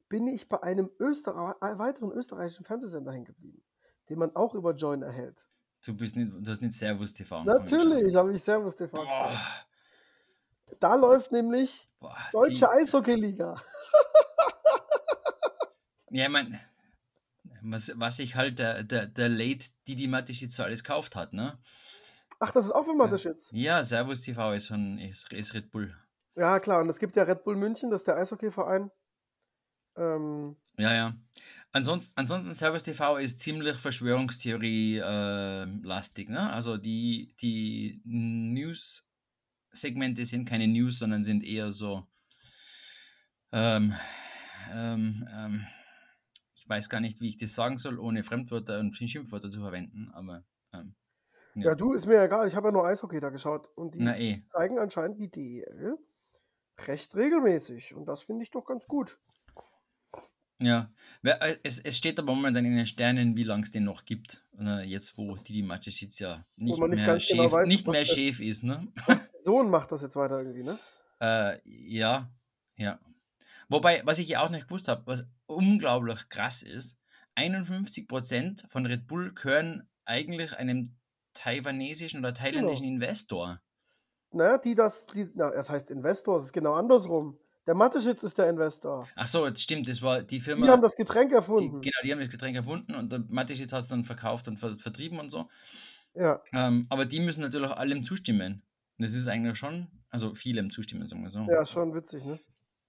bin 0.09 0.27
ich 0.27 0.49
bei 0.49 0.63
einem 0.63 0.91
Österrei 0.99 1.53
äh, 1.61 1.79
weiteren 1.79 2.11
österreichischen 2.13 2.65
Fernsehsender 2.65 3.13
hängen 3.13 3.27
geblieben, 3.27 3.63
den 4.09 4.19
man 4.19 4.35
auch 4.35 4.55
über 4.55 4.75
Join 4.75 5.03
erhält. 5.03 5.47
du 5.85 5.95
bist 5.97 6.17
nicht, 6.17 6.33
du 6.41 6.51
hast 6.51 6.61
nicht 6.63 6.75
Servus 6.75 7.15
TV. 7.15 7.45
Natürlich 7.45 8.15
habe 8.17 8.35
ich 8.35 8.43
Servus 8.43 8.77
TV 8.77 9.01
geschaut. 9.05 9.31
Da 10.81 10.95
läuft 10.95 11.33
nämlich 11.33 11.89
boah, 12.01 12.17
Deutsche 12.33 12.55
die- 12.67 12.83
Eishockeyliga. 12.83 13.61
Ja, 16.13 16.25
ich 16.25 16.31
mein, 16.31 16.59
was, 17.63 17.93
was 17.95 18.17
sich 18.17 18.35
halt 18.35 18.59
der, 18.59 18.83
der, 18.83 19.07
der 19.07 19.29
Late 19.29 19.67
Didi 19.87 20.09
Matischitz 20.09 20.59
alles 20.59 20.83
gekauft 20.83 21.15
hat, 21.15 21.33
ne? 21.33 21.57
Ach, 22.41 22.51
das 22.53 22.65
ist 22.65 22.73
auch 22.73 22.87
von 22.87 22.97
Mateschitz. 22.97 23.51
Ja, 23.53 23.85
Servus 23.85 24.23
TV 24.23 24.55
ist, 24.55 24.69
von, 24.69 24.97
ist, 24.99 25.31
ist 25.31 25.53
Red 25.53 25.71
Bull. 25.71 25.95
Ja, 26.37 26.59
klar. 26.59 26.81
Und 26.81 26.89
es 26.89 26.99
gibt 26.99 27.15
ja 27.15 27.25
Red 27.25 27.45
Bull 27.45 27.55
München, 27.55 27.91
das 27.91 28.01
ist 28.01 28.07
der 28.07 28.17
Eishockeyverein. 28.17 28.91
Ähm, 29.97 30.57
Ja, 30.79 30.95
ja. 30.95 31.15
Ansonsten, 31.73 32.19
ansonsten 32.19 32.55
Servus 32.55 32.83
TV 32.83 33.19
ist 33.19 33.41
ziemlich 33.41 33.77
Verschwörungstheorie-lastig, 33.77 36.31
ne? 36.31 36.51
Also 36.51 36.79
die, 36.79 37.35
die 37.43 38.01
News-Segmente 38.05 40.25
sind 40.25 40.49
keine 40.49 40.67
News, 40.67 40.99
sondern 40.99 41.23
sind 41.23 41.45
eher 41.45 41.73
so. 41.73 42.07
Ähm, 43.53 43.95
ähm, 44.73 45.29
ähm, 45.31 45.67
ich 46.55 46.67
weiß 46.69 46.89
gar 46.89 47.01
nicht, 47.01 47.21
wie 47.21 47.29
ich 47.29 47.37
das 47.37 47.55
sagen 47.55 47.77
soll, 47.77 47.99
ohne 47.99 48.25
Fremdwörter 48.25 48.81
und 48.81 48.95
Schimpfwörter 48.95 49.51
zu 49.51 49.61
verwenden, 49.61 50.09
aber 50.13 50.43
ähm, 50.73 50.95
ja. 51.55 51.75
du, 51.75 51.93
ist 51.93 52.07
mir 52.07 52.23
egal. 52.23 52.47
Ich 52.47 52.57
habe 52.57 52.69
ja 52.69 52.73
nur 52.73 52.87
Eishockey 52.87 53.21
da 53.21 53.31
geschaut. 53.31 53.69
Und 53.77 53.95
die 53.95 54.01
na 54.01 54.19
eh. 54.19 54.43
zeigen 54.49 54.79
anscheinend 54.79 55.19
die 55.19 55.31
DEL 55.31 55.99
recht 56.87 57.15
regelmäßig. 57.15 57.95
Und 57.95 58.07
das 58.07 58.23
finde 58.23 58.43
ich 58.43 58.51
doch 58.51 58.65
ganz 58.65 58.87
gut. 58.87 59.19
Ja, 60.63 60.91
äh, 61.23 61.57
es, 61.63 61.79
es 61.81 61.97
steht 61.97 62.19
aber 62.19 62.35
momentan 62.35 62.67
in 62.67 62.77
den 62.77 62.87
Sternen, 62.87 63.37
wie 63.37 63.45
lange 63.45 63.63
es 63.63 63.73
den 63.73 63.85
noch 63.85 64.05
gibt. 64.05 64.45
Ne, 64.53 64.85
jetzt, 64.85 65.17
wo 65.17 65.35
Didi 65.37 65.63
Matischitz 65.63 66.19
ja 66.19 66.45
nicht, 66.57 66.79
man 66.79 66.91
nicht 66.91 66.99
mehr, 66.99 67.07
ganz 67.07 67.23
Chef, 67.23 67.37
genau 67.37 67.53
weiß, 67.53 67.67
nicht 67.67 67.89
mehr 67.89 68.05
Chef 68.05 68.41
ist, 68.41 68.63
ne? 68.63 68.87
Sohn 69.43 69.71
macht 69.71 69.91
das 69.91 70.03
jetzt 70.03 70.17
weiter 70.17 70.39
irgendwie, 70.39 70.63
ne? 70.63 70.79
Äh, 71.21 71.59
ja, 71.65 72.31
ja. 72.77 73.01
Wobei, 73.71 74.03
was 74.05 74.19
ich 74.19 74.29
ja 74.29 74.43
auch 74.43 74.51
nicht 74.51 74.69
gewusst 74.69 74.89
habe, 74.89 75.07
was 75.07 75.27
unglaublich 75.47 76.29
krass 76.29 76.61
ist, 76.61 77.01
51% 77.37 78.69
von 78.69 78.85
Red 78.85 79.07
Bull 79.07 79.33
gehören 79.33 79.89
eigentlich 80.05 80.57
einem 80.59 80.95
taiwanesischen 81.35 82.21
oder 82.21 82.35
thailändischen 82.35 82.85
Investor. 82.87 83.61
Na, 84.33 84.59
die 84.59 84.75
das, 84.75 85.07
die, 85.07 85.29
na, 85.35 85.51
das 85.51 85.71
heißt 85.71 85.91
Investor, 85.91 86.37
es 86.37 86.45
ist 86.45 86.53
genau 86.53 86.75
andersrum. 86.75 87.39
Der 87.67 87.75
Mateschitz 87.77 88.23
ist 88.23 88.39
der 88.39 88.49
Investor. 88.49 89.07
Ach 89.17 89.27
so, 89.27 89.47
jetzt 89.47 89.63
stimmt, 89.63 89.89
das 89.89 90.03
war 90.03 90.23
die 90.23 90.27
Die 90.39 90.41
Firma. 90.41 90.67
haben 90.69 90.83
das 90.83 90.97
Getränk 90.97 91.31
die, 91.31 91.35
erfunden. 91.35 91.81
genau, 91.81 91.97
die 92.05 92.13
haben 92.13 92.21
das 92.21 92.31
Getränk 92.31 92.57
erfunden 92.57 92.95
und 92.95 93.13
der 93.13 93.21
Matischitz 93.29 93.73
hat 93.73 93.81
es 93.81 93.89
dann 93.89 94.05
verkauft 94.05 94.49
und 94.49 94.57
ver 94.59 94.79
vertrieben 94.79 95.19
und 95.19 95.31
so. 95.31 95.49
Ja, 96.15 96.41
Ähm, 96.53 96.87
aber 96.89 97.05
die 97.07 97.21
müssen 97.21 97.41
natürlich 97.43 97.69
auch 97.71 97.77
allem 97.77 98.03
zustimmen. 98.03 98.63
Und 98.99 99.05
das 99.05 99.15
ist 99.15 99.27
eigentlich 99.29 99.57
schon, 99.59 99.89
also 100.11 100.35
vielem 100.35 100.71
zustimmen, 100.71 101.07
sagen 101.07 101.23
wir 101.23 101.31
so. 101.31 101.47
ja, 101.49 101.65
schon 101.67 101.95
witzig, 101.95 102.25
ne? 102.25 102.41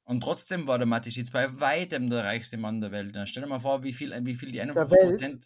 Und 0.04 0.22
trotzdem 0.22 0.68
war 0.68 0.78
der 0.78 0.88
Matischitz 0.88 1.32
bei 1.32 1.60
weitem 1.60 2.10
der 2.10 2.24
reichste 2.26 2.58
Mann 2.58 2.82
der 2.82 2.92
Welt. 2.92 3.16
Dann 3.16 3.28
stell 3.28 3.44
dir 3.44 3.50
mal 3.50 3.60
vor, 3.60 3.84
wie 3.84 3.94
viel, 3.94 4.12
wie 4.26 4.36
viel 4.36 4.52
die 4.52 4.62
51% 4.62 5.22
Welt? 5.22 5.46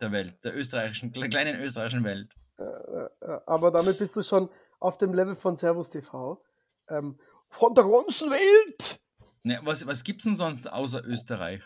Der 0.00 0.12
Welt, 0.12 0.44
der 0.44 0.56
österreichischen, 0.56 1.12
kle- 1.12 1.28
kleinen 1.30 1.60
österreichischen 1.60 2.04
Welt. 2.04 2.34
Äh, 2.58 2.62
äh, 2.62 3.08
äh, 3.20 3.40
aber 3.46 3.70
damit 3.70 3.98
bist 3.98 4.16
du 4.16 4.22
schon 4.22 4.48
auf 4.80 4.98
dem 4.98 5.14
Level 5.14 5.34
von 5.34 5.56
Servus 5.56 5.90
TV. 5.90 6.42
Ähm, 6.88 7.18
von 7.48 7.74
der 7.74 7.84
ganzen 7.84 8.30
Welt! 8.30 9.00
Ne, 9.42 9.60
was 9.62 9.86
was 9.86 10.04
gibt 10.04 10.20
es 10.20 10.24
denn 10.24 10.34
sonst 10.34 10.66
außer 10.66 11.04
Österreich? 11.04 11.62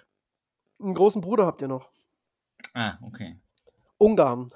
Einen 0.81 0.95
großen 0.95 1.21
Bruder 1.21 1.47
habt 1.47 1.61
ihr 1.62 1.68
noch. 1.68 1.90
Ah, 2.75 2.99
okay. 3.03 3.40
Ungarn. 3.99 4.51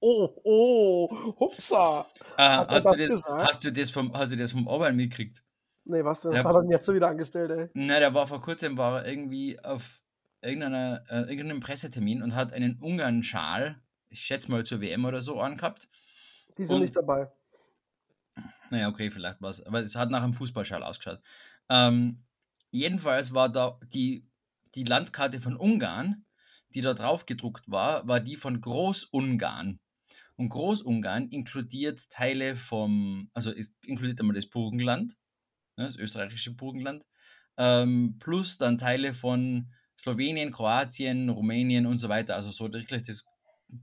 Oh, 0.00 0.28
oh, 0.44 1.34
hupsa. 1.40 2.06
Ah, 2.36 2.66
hast, 2.68 2.84
das 2.84 2.96
du 2.98 3.06
das, 3.06 3.24
hast, 3.26 3.64
du 3.64 3.72
das 3.72 3.90
vom, 3.90 4.12
hast 4.12 4.32
du 4.32 4.36
das 4.36 4.52
vom 4.52 4.66
Orban 4.66 4.94
mitgekriegt? 4.94 5.42
Nee, 5.84 6.04
was 6.04 6.20
denn? 6.20 6.32
Das 6.32 6.44
hat 6.44 6.54
er 6.54 6.60
denn 6.62 6.70
jetzt 6.70 6.84
so 6.84 6.94
wieder 6.94 7.08
angestellt, 7.08 7.50
ey. 7.50 7.70
Na, 7.74 7.98
der 7.98 8.12
war 8.12 8.26
vor 8.26 8.40
kurzem 8.40 8.76
war 8.76 9.02
er 9.02 9.08
irgendwie 9.08 9.58
auf 9.60 10.00
irgendeiner, 10.46 11.02
äh, 11.08 11.20
irgendeinem 11.30 11.60
Pressetermin 11.60 12.22
und 12.22 12.34
hat 12.34 12.52
einen 12.52 12.78
Ungarn-Schal, 12.80 13.80
ich 14.08 14.20
schätze 14.20 14.50
mal 14.50 14.64
zur 14.64 14.80
WM 14.80 15.04
oder 15.04 15.20
so, 15.22 15.40
angehabt. 15.40 15.88
Die 16.56 16.64
sind 16.64 16.76
Und- 16.76 16.82
nicht 16.82 16.96
dabei. 16.96 17.30
Naja, 18.70 18.88
okay, 18.88 19.10
vielleicht 19.10 19.40
was. 19.40 19.62
Aber 19.64 19.80
es 19.80 19.94
hat 19.96 20.10
nach 20.10 20.22
einem 20.22 20.32
Fußballschal 20.32 20.82
ausgeschaut. 20.82 21.20
Ähm, 21.68 22.24
jedenfalls 22.70 23.32
war 23.34 23.48
da 23.50 23.78
die, 23.92 24.26
die 24.74 24.84
Landkarte 24.84 25.40
von 25.40 25.56
Ungarn, 25.56 26.24
die 26.74 26.80
da 26.80 26.94
drauf 26.94 27.26
gedruckt 27.26 27.70
war, 27.70 28.06
war 28.08 28.20
die 28.20 28.36
von 28.36 28.60
Großungarn. 28.60 29.78
Und 30.36 30.48
Großungarn 30.50 31.28
inkludiert 31.28 32.10
Teile 32.10 32.56
vom, 32.56 33.30
also 33.32 33.52
es 33.52 33.74
inkludiert 33.84 34.20
einmal 34.20 34.34
das 34.34 34.46
Burgenland, 34.46 35.16
ne, 35.76 35.84
das 35.84 35.96
österreichische 35.96 36.52
Burgenland, 36.52 37.06
ähm, 37.56 38.16
plus 38.18 38.58
dann 38.58 38.76
Teile 38.76 39.14
von 39.14 39.72
Slowenien, 39.98 40.52
Kroatien, 40.52 41.28
Rumänien 41.30 41.86
und 41.86 41.98
so 41.98 42.08
weiter. 42.08 42.34
Also 42.36 42.50
so 42.50 42.72
wirklich 42.72 43.02
das, 43.02 43.24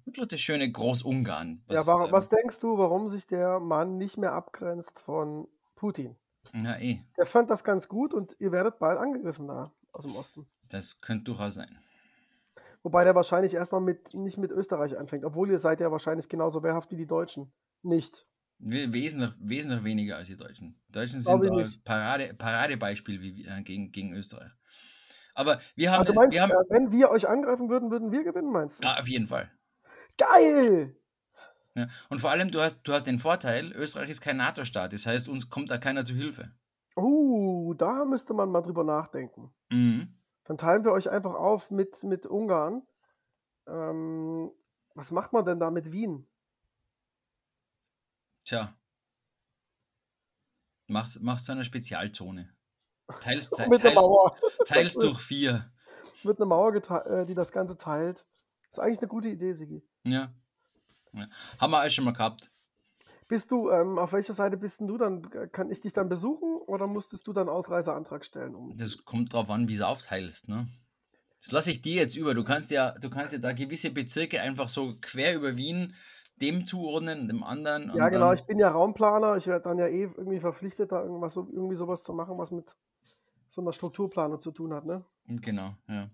wirklich 0.06 0.28
das 0.28 0.39
schöne 0.39 0.71
Großungarn. 0.71 1.63
ja, 1.69 1.86
warum, 1.88 2.06
ähm, 2.06 2.12
was 2.12 2.30
denkst 2.30 2.60
du, 2.60 2.78
warum 2.78 3.10
sich 3.10 3.26
der 3.28 3.60
Mann 3.60 3.97
nicht 3.97 4.17
mehr 4.17 4.34
abgrenzt 4.34 4.99
von 4.99 5.47
Putin? 5.76 6.15
Na 6.54 6.80
eh, 6.82 6.99
Der 7.17 7.26
fand 7.26 7.49
das 7.49 7.63
ganz 7.63 7.88
gut 7.88 8.13
und 8.13 8.36
ihr 8.39 8.52
werdet 8.52 8.78
bald 8.80 8.99
angegriffen 8.99 9.47
da 9.47 9.73
aus 9.91 10.04
dem 10.04 10.15
Osten. 10.15 10.45
das 10.69 10.99
könnte 11.02 11.23
durchaus 11.26 11.56
sein. 11.56 11.80
Wobei 12.84 13.06
der 13.06 13.15
wahrscheinlich 13.15 13.54
erstmal 13.54 13.80
mit, 13.82 14.13
nicht 14.13 14.38
mit 14.38 14.52
Österreich 14.52 14.97
anfängt, 14.97 15.23
obwohl 15.23 15.49
ihr 15.49 15.60
seid 15.60 15.80
ja 15.80 15.89
wahrscheinlich 15.91 16.28
genauso 16.28 16.62
wehrhaft 16.63 16.91
wie 16.91 16.97
die 16.97 17.08
Deutschen. 17.08 17.52
Nicht. 17.82 18.28
We- 18.60 18.91
Wesentlich, 18.91 19.32
wesentlich 19.39 19.84
weniger 19.86 20.17
als 20.17 20.28
die 20.28 20.36
Deutschen. 20.36 20.76
Die 20.89 20.91
Deutschen 20.91 21.21
sind. 21.21 21.84
Parade, 21.86 22.34
Paradebeispiel 22.34 23.21
wie, 23.21 23.45
äh, 23.45 23.62
gegen, 23.63 23.91
gegen 23.93 24.12
Österreich. 24.13 24.52
Aber 25.34 25.60
wir 25.76 25.91
haben, 25.91 26.06
es- 26.08 26.15
meinst, 26.15 26.34
wir 26.34 26.41
haben 26.41 26.52
äh, 26.52 26.56
wenn 26.69 26.91
wir 26.91 27.10
euch 27.10 27.28
angreifen 27.28 27.69
würden, 27.69 27.91
würden 27.91 28.12
wir 28.12 28.24
gewinnen, 28.24 28.52
meinst 28.52 28.80
du? 28.84 28.88
ja, 28.88 29.00
auf 29.00 29.08
jeden 29.08 29.28
Fall. 29.28 29.52
Geil! 30.17 30.96
Ja. 31.76 31.88
Und 32.10 32.19
vor 32.22 32.30
allem, 32.30 32.52
du 32.52 32.62
hast, 32.62 32.84
du 32.84 32.93
hast 32.93 33.08
den 33.08 33.17
Vorteil, 33.17 33.72
Österreich 33.72 34.10
ist 34.10 34.22
kein 34.22 34.38
NATO-Staat. 34.38 34.93
Das 34.93 35.08
heißt, 35.08 35.28
uns 35.28 35.50
kommt 35.50 35.72
da 35.72 35.80
keiner 35.80 36.06
zu 36.06 36.13
Hilfe. 36.13 36.52
Uh, 36.96 37.74
da 37.74 38.06
müsste 38.06 38.36
man 38.36 38.52
mal 38.52 38.62
drüber 38.62 38.84
nachdenken. 38.84 39.52
Mhm. 39.69 40.13
Dann 40.43 40.58
teilen 40.58 40.84
wir 40.84 40.91
euch 40.91 41.10
einfach 41.10 41.34
auf 41.34 41.72
mit, 41.72 42.04
mit 42.04 42.28
Ungarn. 42.28 42.84
Ähm, 43.65 44.52
was 44.93 45.10
macht 45.10 45.34
man 45.34 45.46
denn 45.46 45.60
da 45.60 45.72
mit 45.72 45.91
Wien? 45.91 46.28
Tja. 48.46 48.78
Machst 50.88 51.48
du 51.48 51.52
eine 51.54 51.65
Spezialzone. 51.65 52.54
Teils, 53.21 53.49
te, 53.49 53.67
mit 53.69 53.82
teils, 53.82 53.95
Mauer. 53.95 54.36
teils 54.65 54.95
durch 54.95 55.19
vier. 55.19 55.71
wird 56.23 56.39
eine 56.39 56.45
Mauer, 56.45 56.76
äh, 56.76 57.26
die 57.26 57.34
das 57.34 57.52
Ganze 57.52 57.78
teilt. 57.78 58.26
ist 58.69 58.80
eigentlich 58.80 58.99
eine 58.99 59.08
gute 59.08 59.30
Idee, 59.30 59.54
Sigi. 59.54 59.84
Ja. 60.04 60.34
ja. 61.13 61.28
Haben 61.60 61.71
wir 61.71 61.80
alles 61.80 61.93
schon 61.93 62.06
mal 62.06 62.13
gehabt. 62.13 62.52
Bist 63.28 63.52
du, 63.52 63.69
ähm, 63.71 63.97
auf 63.97 64.13
welcher 64.13 64.34
Seite 64.34 64.58
bist 64.58 64.82
du 64.82 64.97
dann? 64.97 65.28
Kann 65.52 65.71
ich 65.71 65.82
dich 65.82 65.93
dann 65.93 66.10
besuchen 66.10 66.58
oder 66.67 66.88
musstest 66.88 67.26
du 67.26 67.34
dann 67.34 67.49
Ausreiseantrag 67.49 68.26
stellen? 68.26 68.54
Um 68.54 68.78
Das 68.78 69.06
kommt 69.06 69.34
drauf 69.34 69.49
an, 69.49 69.67
wie 69.67 69.78
du 69.78 69.88
aufteilst, 69.88 70.49
ne? 70.49 70.67
Das 71.39 71.52
lasse 71.52 71.71
ich 71.71 71.82
dir 71.82 71.95
jetzt 71.95 72.15
über. 72.15 72.34
Du 72.34 72.43
kannst 72.43 72.71
ja, 72.71 72.91
du 72.91 73.10
kannst 73.10 73.34
ja 73.34 73.39
da 73.39 73.54
gewisse 73.54 73.91
Bezirke 73.91 74.41
einfach 74.41 74.69
so 74.69 74.95
quer 75.02 75.36
über 75.36 75.58
Wien 75.58 75.93
dem 76.41 76.65
zuordnen, 76.65 77.28
dem 77.28 77.43
anderen. 77.43 77.91
ja, 77.95 78.10
genau, 78.10 78.34
ich 78.34 78.43
bin 78.43 78.60
ja 78.60 78.69
Raumplaner. 78.69 79.38
Ich 79.38 79.47
werde 79.47 79.63
dann 79.63 79.78
ja 79.78 79.88
eh 79.88 80.04
irgendwie 80.04 80.39
verpflichtet, 80.39 80.91
da 80.91 81.04
irgendwas, 81.04 81.36
irgendwie 81.36 81.76
sowas 81.76 82.04
zu 82.04 82.13
machen, 82.13 82.38
was 82.38 82.52
mit 82.52 82.76
so 83.53 83.61
einer 83.61 83.73
Strukturplanung 83.73 84.41
zu 84.41 84.51
tun 84.51 84.73
hat, 84.73 84.85
ne? 84.85 85.05
Genau, 85.25 85.75
ja. 85.87 86.09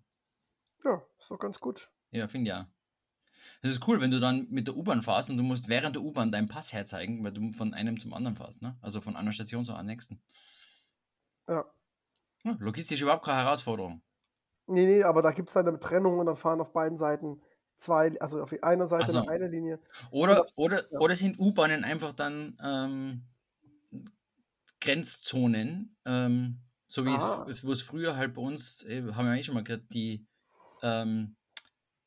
Ja, 0.84 1.02
ist 1.18 1.32
doch 1.32 1.40
ganz 1.40 1.60
gut. 1.60 1.90
Ja, 2.12 2.28
finde 2.28 2.50
ja. 2.50 2.70
Das 3.62 3.72
ist 3.72 3.88
cool, 3.88 4.02
wenn 4.02 4.12
du 4.12 4.20
dann 4.20 4.48
mit 4.50 4.68
der 4.68 4.76
U-Bahn 4.76 5.02
fährst 5.02 5.30
und 5.30 5.38
du 5.38 5.44
musst 5.44 5.70
während 5.70 5.96
der 5.96 6.04
U-Bahn 6.04 6.32
deinen 6.32 6.50
Pass 6.50 6.74
herzeigen, 6.74 7.24
weil 7.24 7.32
du 7.32 7.54
von 7.54 7.74
einem 7.74 7.98
zum 8.00 8.14
anderen 8.14 8.36
fährst, 8.36 8.62
ne? 8.62 8.78
Also 8.82 9.00
von 9.00 9.16
einer 9.16 9.32
Station 9.32 9.64
zur 9.64 9.82
nächsten. 9.84 10.22
Ja. 11.48 11.66
Ja, 12.44 12.56
logistisch 12.60 13.02
überhaupt 13.02 13.26
keine 13.26 13.44
Herausforderung. 13.44 14.02
Nee, 14.68 14.86
nee, 14.86 15.04
aber 15.04 15.22
da 15.22 15.32
gibt 15.32 15.50
es 15.50 15.54
dann 15.54 15.68
eine 15.68 15.80
Trennung 15.80 16.20
und 16.20 16.26
dann 16.26 16.36
fahren 16.36 16.60
auf 16.62 16.74
beiden 16.74 16.98
Seiten 16.98 17.42
zwei, 17.78 18.20
also 18.20 18.42
auf 18.42 18.54
einer 18.62 18.88
Seite 18.88 19.06
Ach 19.06 19.10
so. 19.10 19.28
eine, 19.28 19.48
Linie. 19.48 19.80
Oder, 20.12 20.36
das- 20.36 20.54
oder, 20.58 20.92
ja. 20.92 21.00
oder 21.00 21.16
sind 21.16 21.40
U-Bahnen 21.40 21.84
einfach 21.86 22.14
dann 22.14 22.58
ähm, 22.62 23.26
Grenzzonen, 24.82 25.98
ähm, 26.06 26.62
so 26.90 27.06
wie 27.06 27.12
Ah. 27.12 27.46
es, 27.48 27.64
wo 27.64 27.72
es 27.72 27.84
früher 27.84 28.16
halt 28.18 28.34
bei 28.34 28.42
uns, 28.42 28.82
äh, 28.84 29.04
haben 29.14 29.26
wir 29.28 29.36
ja 29.36 29.40
eh 29.40 29.44
schon 29.44 29.54
mal 29.54 29.64
gehört, 29.64 29.84
die, 29.94 30.26
ähm, 30.82 31.36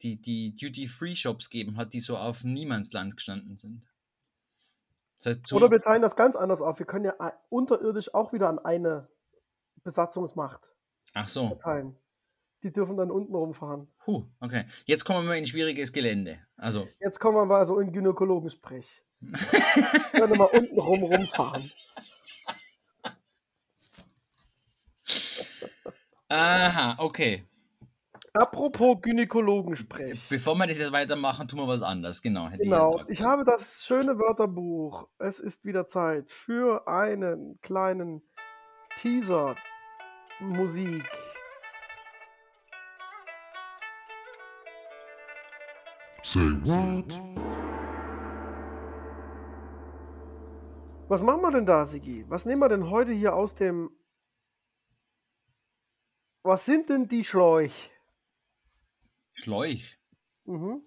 die, 0.02 0.20
die 0.20 0.54
Duty-Free-Shops 0.56 1.50
geben 1.50 1.76
hat, 1.76 1.92
die 1.92 2.00
so 2.00 2.16
auf 2.18 2.42
Niemandsland 2.42 3.16
gestanden 3.16 3.56
sind. 3.56 3.86
Das 5.18 5.26
heißt, 5.26 5.46
so, 5.46 5.56
Oder 5.56 5.70
wir 5.70 5.80
teilen 5.80 6.02
das 6.02 6.16
ganz 6.16 6.34
anders 6.34 6.60
auf. 6.62 6.80
Wir 6.80 6.86
können 6.86 7.04
ja 7.04 7.14
äh, 7.20 7.30
unterirdisch 7.48 8.12
auch 8.12 8.32
wieder 8.32 8.48
an 8.48 8.58
eine 8.58 9.08
Besatzungsmacht 9.84 10.72
ach 11.14 11.28
so, 11.28 11.46
verteilen. 11.46 11.96
Die 12.64 12.72
dürfen 12.72 12.96
dann 12.96 13.12
unten 13.12 13.34
rumfahren. 13.34 13.86
Puh, 14.00 14.24
okay. 14.40 14.64
Jetzt 14.84 15.04
kommen 15.04 15.20
wir 15.24 15.28
mal 15.28 15.38
in 15.38 15.46
schwieriges 15.46 15.92
Gelände. 15.92 16.40
Also, 16.56 16.88
Jetzt 17.00 17.20
kommen 17.20 17.36
wir 17.36 17.44
mal 17.46 17.64
so 17.64 17.78
in 17.78 17.92
Gynäkologensprech. 17.92 19.04
Können 20.12 20.30
wir 20.32 20.36
mal 20.38 20.44
unten 20.52 20.78
rum 20.80 21.02
rumfahren. 21.04 21.70
Aha, 26.32 26.94
okay. 26.98 27.44
Apropos 28.34 28.96
Gynäkologensprech. 29.02 30.26
Bevor 30.30 30.54
wir 30.54 30.66
das 30.66 30.78
jetzt 30.78 30.92
weitermachen, 30.92 31.46
tun 31.48 31.58
wir 31.60 31.68
was 31.68 31.82
anderes. 31.82 32.22
Genau. 32.22 32.48
hätte 32.48 32.62
Genau, 32.62 32.98
ich 33.00 33.18
gesagt. 33.18 33.28
habe 33.28 33.44
das 33.44 33.84
schöne 33.84 34.18
Wörterbuch. 34.18 35.06
Es 35.18 35.38
ist 35.38 35.66
wieder 35.66 35.86
Zeit 35.86 36.30
für 36.30 36.88
einen 36.88 37.60
kleinen 37.60 38.22
Teaser 38.98 39.54
Musik. 40.40 41.04
Say 46.22 46.40
what? 46.64 47.20
Was 51.08 51.22
machen 51.22 51.42
wir 51.42 51.50
denn 51.50 51.66
da, 51.66 51.84
Sigi? 51.84 52.24
Was 52.28 52.46
nehmen 52.46 52.62
wir 52.62 52.70
denn 52.70 52.88
heute 52.88 53.12
hier 53.12 53.34
aus 53.34 53.54
dem. 53.54 53.90
Was 56.42 56.64
sind 56.64 56.88
denn 56.88 57.06
die 57.06 57.24
Schläuch? 57.24 57.90
Schläuch. 59.32 59.96
Mhm. 60.44 60.82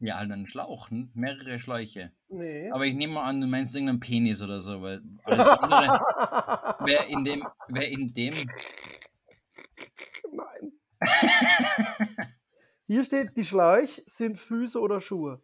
Ja, 0.00 0.16
halt 0.16 0.30
ein 0.30 0.46
Schlauch, 0.46 0.90
ne? 0.90 1.10
mehrere 1.14 1.60
Schläuche. 1.60 2.12
Nee. 2.28 2.70
Aber 2.70 2.86
ich 2.86 2.94
nehme 2.94 3.14
mal 3.14 3.24
an, 3.24 3.40
du 3.40 3.46
meinst 3.46 3.74
irgendeinen 3.74 4.00
Penis 4.00 4.42
oder 4.42 4.60
so, 4.60 4.80
weil 4.82 5.02
alles 5.24 5.46
andere 5.46 6.00
wäre 6.86 7.06
in 7.06 7.24
dem, 7.24 7.46
wäre 7.68 7.86
in 7.86 8.08
dem. 8.08 8.50
Nein. 10.32 10.72
Hier 12.86 13.04
steht, 13.04 13.36
die 13.36 13.44
Schläuch 13.44 14.02
sind 14.06 14.38
Füße 14.38 14.80
oder 14.80 15.00
Schuhe. 15.00 15.42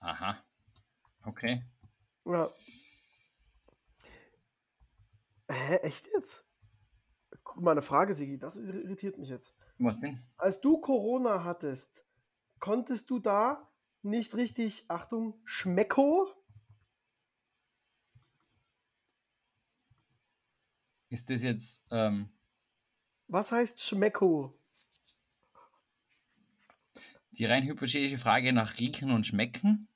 Aha. 0.00 0.42
Okay. 1.24 1.62
Ja. 2.24 2.50
Hä, 5.50 5.76
echt 5.76 6.06
jetzt? 6.14 6.47
Guck 7.58 7.64
mal, 7.64 7.72
eine 7.72 7.82
Frage, 7.82 8.14
Sigi, 8.14 8.38
das 8.38 8.54
irritiert 8.54 9.18
mich 9.18 9.30
jetzt. 9.30 9.52
Was 9.78 9.98
denn? 9.98 10.16
Als 10.36 10.60
du 10.60 10.78
Corona 10.80 11.42
hattest, 11.42 12.04
konntest 12.60 13.10
du 13.10 13.18
da 13.18 13.68
nicht 14.02 14.36
richtig, 14.36 14.84
Achtung, 14.86 15.40
Schmecko? 15.42 16.30
Ist 21.08 21.30
das 21.30 21.42
jetzt, 21.42 21.84
ähm, 21.90 22.28
Was 23.26 23.50
heißt 23.50 23.82
Schmecko? 23.82 24.56
die 27.32 27.44
rein 27.44 27.64
hypothetische 27.66 28.18
Frage 28.18 28.52
nach 28.52 28.78
Riechen 28.78 29.10
und 29.10 29.26
Schmecken? 29.26 29.88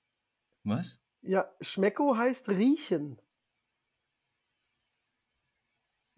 Was? 0.64 1.00
Ja, 1.20 1.48
Schmecko 1.60 2.16
heißt 2.16 2.48
riechen. 2.48 3.21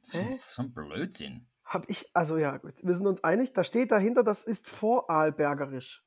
So 0.05 0.63
ein 0.63 0.73
Blödsinn. 0.73 1.47
Hab 1.65 1.89
ich, 1.89 2.11
also 2.15 2.37
ja, 2.37 2.59
gut, 2.59 2.75
wir 2.83 2.95
sind 2.95 3.07
uns 3.07 3.25
einig, 3.25 3.53
da 3.55 3.65
steht 3.65 3.91
dahinter, 3.91 4.23
das 4.23 4.45
ist 4.45 4.69
Vorarlbergerisch. 4.69 6.05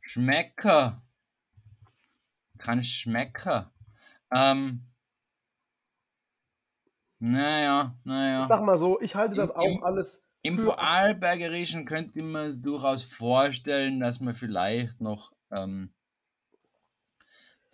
Schmecker. 0.00 1.02
Kein 2.58 2.84
Schmecker. 2.84 3.72
Ähm. 4.34 4.86
Naja, 7.18 7.96
naja. 8.04 8.40
Ich 8.40 8.46
sag 8.46 8.62
mal 8.64 8.76
so, 8.76 9.00
ich 9.00 9.14
halte 9.14 9.34
das 9.34 9.50
Im- 9.50 9.56
auch 9.56 9.64
im- 9.64 9.84
alles 9.84 10.24
Im 10.42 10.58
Vorarlbergerischen 10.58 11.86
könnte 11.86 12.22
man 12.22 12.50
es 12.50 12.60
durchaus 12.60 13.04
vorstellen, 13.04 14.00
dass 14.00 14.20
man 14.20 14.34
vielleicht 14.34 15.00
noch, 15.00 15.32
ähm, 15.50 15.93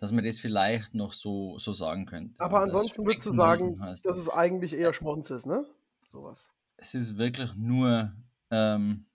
dass 0.01 0.11
man 0.11 0.23
das 0.23 0.39
vielleicht 0.39 0.95
noch 0.95 1.13
so, 1.13 1.59
so 1.59 1.73
sagen 1.73 2.07
könnte. 2.07 2.33
Aber 2.39 2.61
ansonsten 2.61 3.05
würdest 3.05 3.27
du 3.27 3.31
sagen, 3.31 3.79
heißt. 3.79 4.03
das 4.03 4.17
ist 4.17 4.29
eigentlich 4.29 4.73
eher 4.73 4.95
Schmonzes, 4.95 5.45
ne? 5.45 5.63
Sowas. 6.03 6.51
es 6.75 6.95
ist 6.95 7.17
wirklich 7.19 7.55
nur, 7.55 8.11
ähm, 8.49 9.05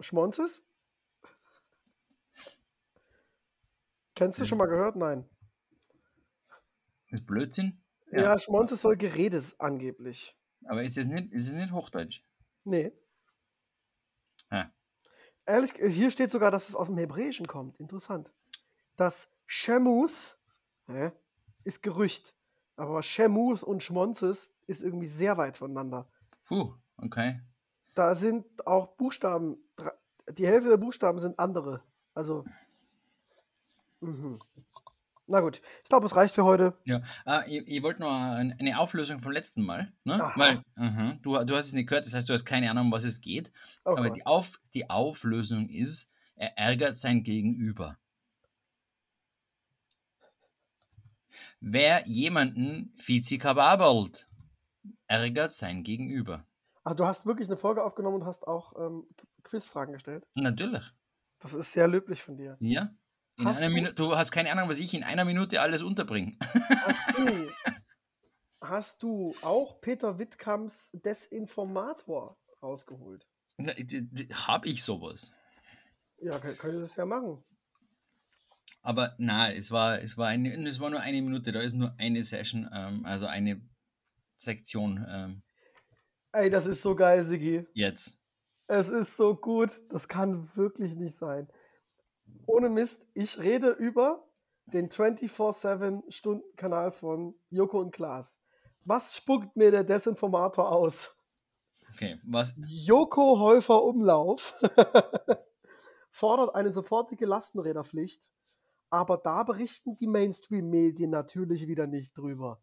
Schmonzes? 0.00 0.66
Kennst 4.14 4.40
du 4.40 4.46
schon 4.46 4.56
mal 4.56 4.66
gehört? 4.66 4.96
Nein. 4.96 5.28
ist 7.10 7.26
Blödsinn. 7.26 7.82
Ja, 8.10 8.22
Ja. 8.22 8.38
Schmonzes 8.38 8.80
soll 8.80 8.96
Geredes 8.96 9.60
angeblich. 9.60 10.34
Aber 10.64 10.82
ist 10.82 10.96
es 10.96 11.06
nicht, 11.06 11.30
ist 11.32 11.48
es 11.48 11.52
nicht 11.52 11.72
Hochdeutsch? 11.72 12.22
Nee. 12.64 12.92
Ja. 14.50 14.72
Ehrlich, 15.44 15.72
hier 15.74 16.10
steht 16.10 16.30
sogar, 16.30 16.50
dass 16.50 16.70
es 16.70 16.74
aus 16.74 16.86
dem 16.86 16.96
Hebräischen 16.96 17.46
kommt. 17.46 17.78
Interessant. 17.78 18.30
Das 19.00 19.30
Shemuth 19.46 20.36
hä, 20.86 21.12
ist 21.64 21.82
Gerücht. 21.82 22.34
Aber 22.76 23.02
Shemuth 23.02 23.62
und 23.62 23.82
Schmonzes 23.82 24.52
ist 24.66 24.82
irgendwie 24.82 25.08
sehr 25.08 25.38
weit 25.38 25.56
voneinander. 25.56 26.06
Puh, 26.44 26.74
okay. 26.98 27.40
Da 27.94 28.14
sind 28.14 28.44
auch 28.66 28.88
Buchstaben, 28.98 29.56
die 30.36 30.46
Hälfte 30.46 30.68
der 30.68 30.76
Buchstaben 30.76 31.18
sind 31.18 31.38
andere. 31.38 31.82
Also. 32.12 32.44
Mhm. 34.00 34.38
Na 35.26 35.40
gut, 35.40 35.62
ich 35.82 35.88
glaube, 35.88 36.04
es 36.04 36.14
reicht 36.14 36.34
für 36.34 36.44
heute. 36.44 36.76
Ja, 36.84 37.00
ah, 37.24 37.42
ich 37.46 37.82
wollte 37.82 38.00
noch 38.02 38.12
ein- 38.12 38.54
eine 38.60 38.78
Auflösung 38.78 39.18
vom 39.18 39.32
letzten 39.32 39.62
Mal, 39.62 39.94
ne? 40.04 40.22
Aha. 40.22 40.38
Weil 40.38 40.62
aha, 40.76 41.16
du, 41.22 41.42
du 41.46 41.56
hast 41.56 41.68
es 41.68 41.72
nicht 41.72 41.88
gehört, 41.88 42.04
das 42.04 42.12
heißt, 42.12 42.28
du 42.28 42.34
hast 42.34 42.44
keine 42.44 42.70
Ahnung, 42.70 42.86
um 42.88 42.92
was 42.92 43.04
es 43.04 43.22
geht. 43.22 43.50
Oh 43.86 43.92
Aber 43.92 44.08
Gott. 44.08 44.16
die, 44.18 44.26
Auf, 44.26 44.60
die 44.74 44.90
Auflösung 44.90 45.70
ist, 45.70 46.12
er 46.36 46.58
ärgert 46.58 46.98
sein 46.98 47.22
Gegenüber. 47.22 47.96
Wer 51.60 52.06
jemanden 52.06 52.92
fizikababelt, 52.96 54.26
ärgert 55.06 55.52
sein 55.52 55.82
Gegenüber. 55.82 56.46
Ach, 56.84 56.94
du 56.94 57.04
hast 57.04 57.26
wirklich 57.26 57.48
eine 57.48 57.58
Folge 57.58 57.84
aufgenommen 57.84 58.16
und 58.22 58.26
hast 58.26 58.46
auch 58.46 58.72
ähm, 58.76 59.06
Qu- 59.16 59.26
Quizfragen 59.42 59.92
gestellt. 59.92 60.26
Natürlich. 60.34 60.90
Das 61.40 61.52
ist 61.52 61.72
sehr 61.72 61.86
löblich 61.88 62.22
von 62.22 62.36
dir. 62.36 62.56
Ja. 62.60 62.90
Hast 63.42 63.60
du- 63.62 63.68
Minute, 63.70 63.94
du 63.94 64.16
hast 64.16 64.30
keine 64.32 64.50
Ahnung, 64.52 64.68
was 64.68 64.80
ich 64.80 64.94
in 64.94 65.04
einer 65.04 65.24
Minute 65.24 65.60
alles 65.60 65.82
unterbringe. 65.82 66.32
Hast 66.40 67.18
du, 67.18 67.50
hast 68.62 69.02
du 69.02 69.34
auch 69.42 69.80
Peter 69.80 70.18
Wittkamps 70.18 70.90
Desinformator 70.92 72.38
rausgeholt? 72.62 73.26
Habe 74.32 74.68
ich 74.68 74.82
sowas? 74.82 75.32
Ja, 76.22 76.38
kann, 76.38 76.56
kann 76.56 76.74
ich 76.74 76.80
das 76.80 76.96
ja 76.96 77.04
machen. 77.04 77.42
Aber 78.82 79.14
na, 79.18 79.52
es 79.52 79.70
war, 79.70 80.00
es 80.00 80.16
war 80.16 80.28
eine, 80.28 80.52
es 80.68 80.80
war 80.80 80.90
nur 80.90 81.00
eine 81.00 81.22
Minute, 81.22 81.52
da 81.52 81.60
ist 81.60 81.74
nur 81.74 81.94
eine 81.98 82.22
Session, 82.22 82.68
ähm, 82.72 83.04
also 83.04 83.26
eine 83.26 83.60
Sektion. 84.36 85.04
Ähm, 85.08 85.42
Ey, 86.32 86.48
das 86.48 86.66
ist 86.66 86.82
so 86.82 86.94
geil, 86.94 87.24
Sigi. 87.24 87.66
Jetzt. 87.74 88.16
Es 88.66 88.88
ist 88.88 89.16
so 89.16 89.34
gut. 89.34 89.80
Das 89.88 90.06
kann 90.06 90.48
wirklich 90.54 90.94
nicht 90.94 91.16
sein. 91.16 91.48
Ohne 92.46 92.68
Mist, 92.68 93.04
ich 93.14 93.38
rede 93.38 93.70
über 93.70 94.24
den 94.66 94.88
24-7-Stunden-Kanal 94.88 96.92
von 96.92 97.34
Joko 97.50 97.80
und 97.80 97.90
Klaas. 97.90 98.40
Was 98.84 99.16
spuckt 99.16 99.56
mir 99.56 99.72
der 99.72 99.84
Desinformator 99.84 100.70
aus? 100.70 101.16
Okay, 101.92 102.20
was? 102.24 102.54
Joko 102.68 103.40
Häufer 103.40 103.82
Umlauf 103.82 104.54
fordert 106.10 106.54
eine 106.54 106.72
sofortige 106.72 107.26
Lastenräderpflicht, 107.26 108.30
aber 108.90 109.16
da 109.16 109.42
berichten 109.42 109.96
die 109.96 110.06
Mainstream-Medien 110.06 111.10
natürlich 111.10 111.66
wieder 111.66 111.86
nicht 111.86 112.16
drüber. 112.16 112.62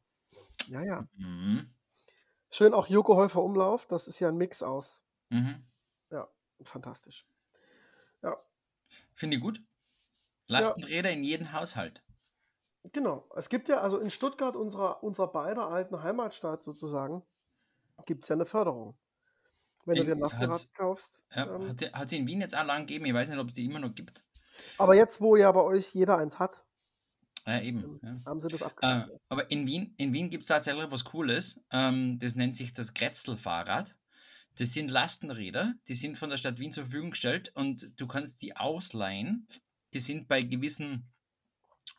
Ja, 0.67 0.83
ja. 0.83 1.07
Mhm. 1.13 1.73
Schön 2.49 2.73
auch 2.73 2.87
Joko 2.87 3.15
Häufer 3.15 3.41
Umlauf, 3.43 3.85
das 3.87 4.07
ist 4.07 4.19
ja 4.19 4.29
ein 4.29 4.37
Mix 4.37 4.61
aus. 4.63 5.05
Mhm. 5.29 5.65
Ja, 6.11 6.27
fantastisch. 6.63 7.25
Finde 9.15 9.37
ich 9.37 9.43
gut. 9.43 9.61
Lastenräder 10.47 11.11
in 11.11 11.23
jedem 11.23 11.51
Haushalt. 11.51 12.03
Genau. 12.93 13.27
Es 13.35 13.49
gibt 13.49 13.67
ja, 13.67 13.81
also 13.81 13.97
in 13.97 14.09
Stuttgart, 14.09 14.55
unserer, 14.55 15.03
unserer 15.03 15.27
beider 15.27 15.67
alten 15.67 16.03
Heimatstadt 16.03 16.63
sozusagen, 16.63 17.23
gibt 18.05 18.23
es 18.23 18.29
ja 18.29 18.35
eine 18.35 18.45
Förderung. 18.45 18.97
Wenn 19.85 19.95
du 19.95 20.01
In- 20.01 20.07
dir 20.07 20.15
ein 20.15 20.19
Lastenrad 20.19 20.73
kaufst. 20.75 21.23
Ja, 21.33 21.53
ähm, 21.53 21.67
hat, 21.67 21.79
sie, 21.79 21.87
hat 21.87 22.09
sie 22.09 22.17
in 22.17 22.27
Wien 22.27 22.41
jetzt 22.41 22.55
auch 22.55 22.63
lang 22.63 22.87
gegeben? 22.87 23.05
Ich 23.05 23.13
weiß 23.13 23.29
nicht, 23.29 23.39
ob 23.39 23.49
es 23.49 23.55
die 23.55 23.65
immer 23.65 23.79
noch 23.79 23.93
gibt. 23.93 24.23
Aber 24.77 24.95
jetzt, 24.95 25.21
wo 25.21 25.35
ja 25.35 25.51
bei 25.51 25.61
euch 25.61 25.93
jeder 25.93 26.17
eins 26.17 26.39
hat, 26.39 26.65
Ja, 27.45 27.61
eben. 27.61 27.99
Ja. 28.03 28.17
haben 28.25 28.41
sie 28.41 28.49
das 28.49 28.61
Äh, 28.61 28.65
abgeschafft. 28.65 29.09
aber 29.29 29.49
in 29.51 29.65
Wien, 29.67 29.93
in 29.97 30.13
Wien 30.13 30.29
gibt 30.29 30.43
es 30.43 30.49
tatsächlich 30.49 30.91
was 30.91 31.05
Cooles. 31.05 31.63
Ähm, 31.71 32.19
das 32.19 32.35
nennt 32.35 32.55
sich 32.55 32.73
das 32.73 32.93
Grätzl-Fahrrad. 32.93 33.95
Das 34.55 34.73
sind 34.73 34.89
Lastenräder, 34.91 35.75
die 35.87 35.93
sind 35.93 36.17
von 36.17 36.29
der 36.29 36.37
Stadt 36.37 36.59
Wien 36.59 36.73
zur 36.73 36.83
Verfügung 36.85 37.11
gestellt 37.11 37.51
und 37.55 37.99
du 37.99 38.07
kannst 38.07 38.41
die 38.41 38.55
ausleihen. 38.57 39.47
Die 39.93 39.99
sind 39.99 40.27
bei 40.27 40.41
gewissen, 40.43 41.13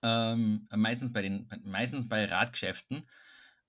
ähm, 0.02 0.68
meistens 0.74 1.12
bei 1.12 1.22
den, 1.22 1.48
meistens 1.64 2.08
bei 2.08 2.24
Radgeschäften, 2.26 3.08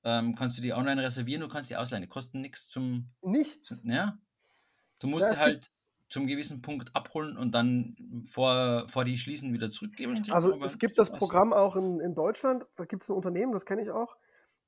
ähm, 0.04 0.36
kannst 0.36 0.58
du 0.58 0.62
die 0.62 0.74
online 0.74 1.04
reservieren, 1.04 1.42
du 1.42 1.48
kannst 1.50 1.70
die 1.70 1.78
ausleihen. 1.78 2.04
Die 2.04 2.10
kosten 2.10 2.42
nichts 2.42 2.68
zum, 2.70 3.12
Nichts. 3.22 3.82
ja. 3.84 4.18
Du 5.00 5.08
musst 5.08 5.32
Ja, 5.32 5.40
halt 5.40 5.72
zum 6.10 6.26
gewissen 6.26 6.62
Punkt 6.62 6.96
abholen 6.96 7.38
und 7.38 7.54
dann 7.54 7.96
vor, 8.30 8.86
vor 8.90 9.06
die 9.06 9.18
Schließen 9.18 9.54
wieder 9.54 9.70
zurückgeben. 9.70 10.24
Also 10.32 10.60
es 10.64 10.80
gibt 10.80 10.98
das. 10.98 11.12
Programm 11.12 11.54
auch 11.54 11.76
in, 11.76 12.00
in 12.00 12.16
Deutschland, 12.16 12.66
da 12.76 12.86
gibt 12.86 13.04
es 13.04 13.10
ein 13.10 13.16
Unternehmen, 13.16 13.52
das 13.52 13.66
kenne 13.66 13.84
ich 13.84 13.92
auch. 13.92 14.16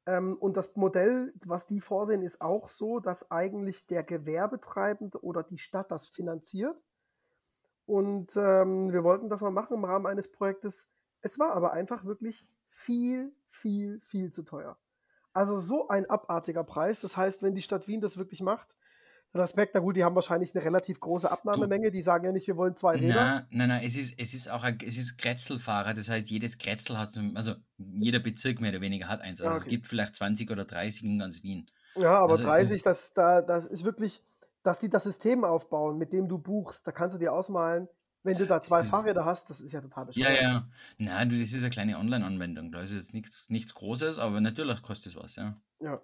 Ähm, 0.06 0.38
und 0.38 0.58
das 0.58 0.76
Modell, 0.76 1.34
was 1.46 1.68
die 1.68 1.80
vorsehen, 1.80 2.22
ist 2.22 2.42
auch 2.42 2.68
so, 2.68 3.00
dass 3.00 3.32
eigentlich 3.32 3.88
der 3.88 4.04
Gewerbetreibende 4.04 5.24
oder 5.24 5.44
die 5.44 5.58
Stadt 5.58 5.92
das 5.92 6.08
finanziert. 6.08 6.76
Und 7.86 8.36
ähm, 8.36 8.92
wir 8.92 9.04
wollten 9.04 9.30
das 9.30 9.42
mal 9.42 9.52
machen 9.52 9.76
im 9.76 9.84
Rahmen 9.84 10.06
eines 10.06 10.32
Projektes. 10.32 10.90
Es 11.22 11.40
war 11.40 11.54
aber 11.54 11.74
einfach 11.74 12.06
wirklich 12.06 12.48
viel, 12.70 13.34
viel, 13.48 14.00
viel 14.02 14.32
zu 14.32 14.44
teuer. 14.44 14.78
Also 15.34 15.60
so 15.60 15.88
ein 15.88 16.10
abartiger 16.10 16.64
Preis. 16.64 17.02
Das 17.02 17.18
heißt, 17.18 17.44
wenn 17.44 17.56
die 17.56 17.62
Stadt 17.62 17.88
Wien 17.88 18.02
das 18.02 18.18
wirklich 18.18 18.42
macht, 18.42 18.76
Respekt, 19.34 19.74
na 19.76 19.80
gut, 19.80 19.96
die 19.96 20.04
haben 20.04 20.16
wahrscheinlich 20.16 20.54
eine 20.56 20.66
relativ 20.66 21.00
große 21.00 21.32
Abnahmemenge. 21.32 21.90
Die 21.92 22.02
sagen 22.02 22.26
ja 22.26 22.32
nicht, 22.32 22.48
wir 22.48 22.58
wollen 22.58 22.76
zwei 22.76 22.96
Räder. 22.98 23.14
Nein, 23.16 23.46
nein, 23.52 23.70
nein, 23.70 23.84
es 23.86 23.96
ist, 23.96 24.20
es 24.20 24.34
ist 24.34 24.50
auch 24.50 24.64
ein, 24.64 24.78
es 24.86 24.98
ist 24.98 25.18
Grätzlfahrer, 25.18 25.94
das 25.94 26.10
heißt, 26.10 26.30
jedes 26.30 26.58
Grätzl 26.58 26.98
hat, 26.98 27.12
so, 27.12 27.22
also 27.36 27.56
jeder 27.78 28.20
Bezirk 28.20 28.60
mehr 28.60 28.72
oder 28.72 28.82
weniger 28.82 29.08
hat 29.08 29.22
eins. 29.22 29.40
Also 29.42 29.54
Ah, 29.54 29.56
es 29.58 29.62
okay. 29.62 29.70
gibt 29.72 29.88
vielleicht 29.88 30.16
20 30.16 30.52
oder 30.52 30.66
30 30.66 31.04
in 31.04 31.20
ganz 31.20 31.44
Wien. 31.44 31.70
Ja, 31.96 32.20
aber 32.20 32.32
Also 32.32 32.44
es 32.44 32.50
30, 32.50 32.84
das, 32.84 33.14
da, 33.14 33.42
das 33.42 33.68
ist 33.68 33.86
wirklich, 33.86 34.22
dass 34.64 34.80
die 34.80 34.90
das 34.90 35.04
System 35.06 35.44
aufbauen, 35.46 35.98
mit 35.98 36.12
dem 36.14 36.28
du 36.28 36.38
buchst, 36.38 36.86
da 36.86 36.92
kannst 36.92 37.16
du 37.16 37.20
dir 37.20 37.32
ausmalen, 37.34 37.88
wenn 38.24 38.38
du 38.38 38.46
da 38.46 38.62
zwei 38.62 38.82
ist- 38.82 38.90
Fahrräder 38.90 39.26
hast, 39.26 39.50
das 39.50 39.62
ist 39.62 39.72
ja 39.72 39.82
total 39.82 40.04
Ja, 40.12 40.28
bescheuert. 40.28 40.42
ja. 40.42 40.68
Nein, 40.98 41.30
du, 41.30 41.40
das 41.40 41.54
ist 41.54 41.62
eine 41.64 41.70
kleine 41.72 41.98
Online-Anwendung. 41.98 42.72
Da 42.72 42.82
ist 42.82 42.94
jetzt 42.94 43.14
nichts, 43.14 43.50
nichts 43.50 43.74
Großes, 43.74 44.20
aber 44.20 44.42
natürlich 44.42 44.82
kostet 44.84 45.14
es 45.14 45.20
was, 45.20 45.38
ja. 45.38 45.56
Ja. 45.80 46.00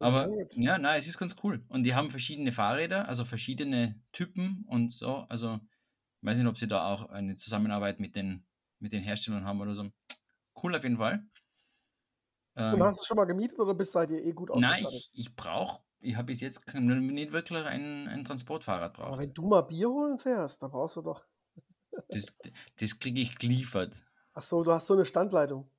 Aber 0.00 0.30
gut. 0.30 0.52
ja, 0.54 0.78
nein, 0.78 0.98
es 0.98 1.08
ist 1.08 1.18
ganz 1.18 1.36
cool. 1.42 1.64
Und 1.68 1.84
die 1.84 1.94
haben 1.94 2.10
verschiedene 2.10 2.52
Fahrräder, 2.52 3.08
also 3.08 3.24
verschiedene 3.24 4.00
Typen 4.12 4.64
und 4.68 4.92
so. 4.92 5.26
Also, 5.28 5.60
ich 6.22 6.26
weiß 6.28 6.38
nicht, 6.38 6.46
ob 6.46 6.58
sie 6.58 6.68
da 6.68 6.86
auch 6.92 7.08
eine 7.10 7.36
Zusammenarbeit 7.36 8.00
mit 8.00 8.16
den, 8.16 8.46
mit 8.80 8.92
den 8.92 9.02
Herstellern 9.02 9.44
haben 9.44 9.60
oder 9.60 9.74
so. 9.74 9.90
Cool 10.62 10.76
auf 10.76 10.84
jeden 10.84 10.98
Fall. 10.98 11.26
Und 12.70 12.82
Ähm, 12.82 12.82
hast 12.82 13.00
du 13.00 13.04
schon 13.04 13.18
mal 13.18 13.26
gemietet 13.26 13.58
oder 13.58 13.74
bist 13.74 13.92
seid 13.92 14.10
ihr 14.10 14.24
eh 14.24 14.32
gut 14.32 14.50
Nein, 14.52 14.84
ausgestattet? 14.90 14.94
ich, 14.94 15.08
ich 15.14 15.36
brauche, 15.36 15.82
ich 16.00 16.16
habe 16.16 16.26
bis 16.26 16.40
jetzt 16.42 16.66
nicht 16.74 17.32
wirklich 17.32 17.64
ein, 17.64 18.08
ein 18.08 18.24
Transportfahrrad 18.24 18.92
Aber 19.00 19.18
braucht. 19.18 19.18
wenn 19.18 19.34
du 19.34 19.42
mal 19.48 19.62
Bier 19.62 19.90
holen 19.90 20.20
fährst, 20.20 20.62
da 20.62 20.68
brauchst 20.68 20.94
du 20.96 21.02
doch. 21.02 21.26
Das, 22.10 22.26
das 22.76 22.98
kriege 22.98 23.22
ich 23.22 23.38
geliefert. 23.38 24.04
Ach 24.32 24.40
so, 24.40 24.62
du 24.62 24.72
hast 24.72 24.86
so 24.86 24.94
eine 24.94 25.04
Standleitung. 25.04 25.70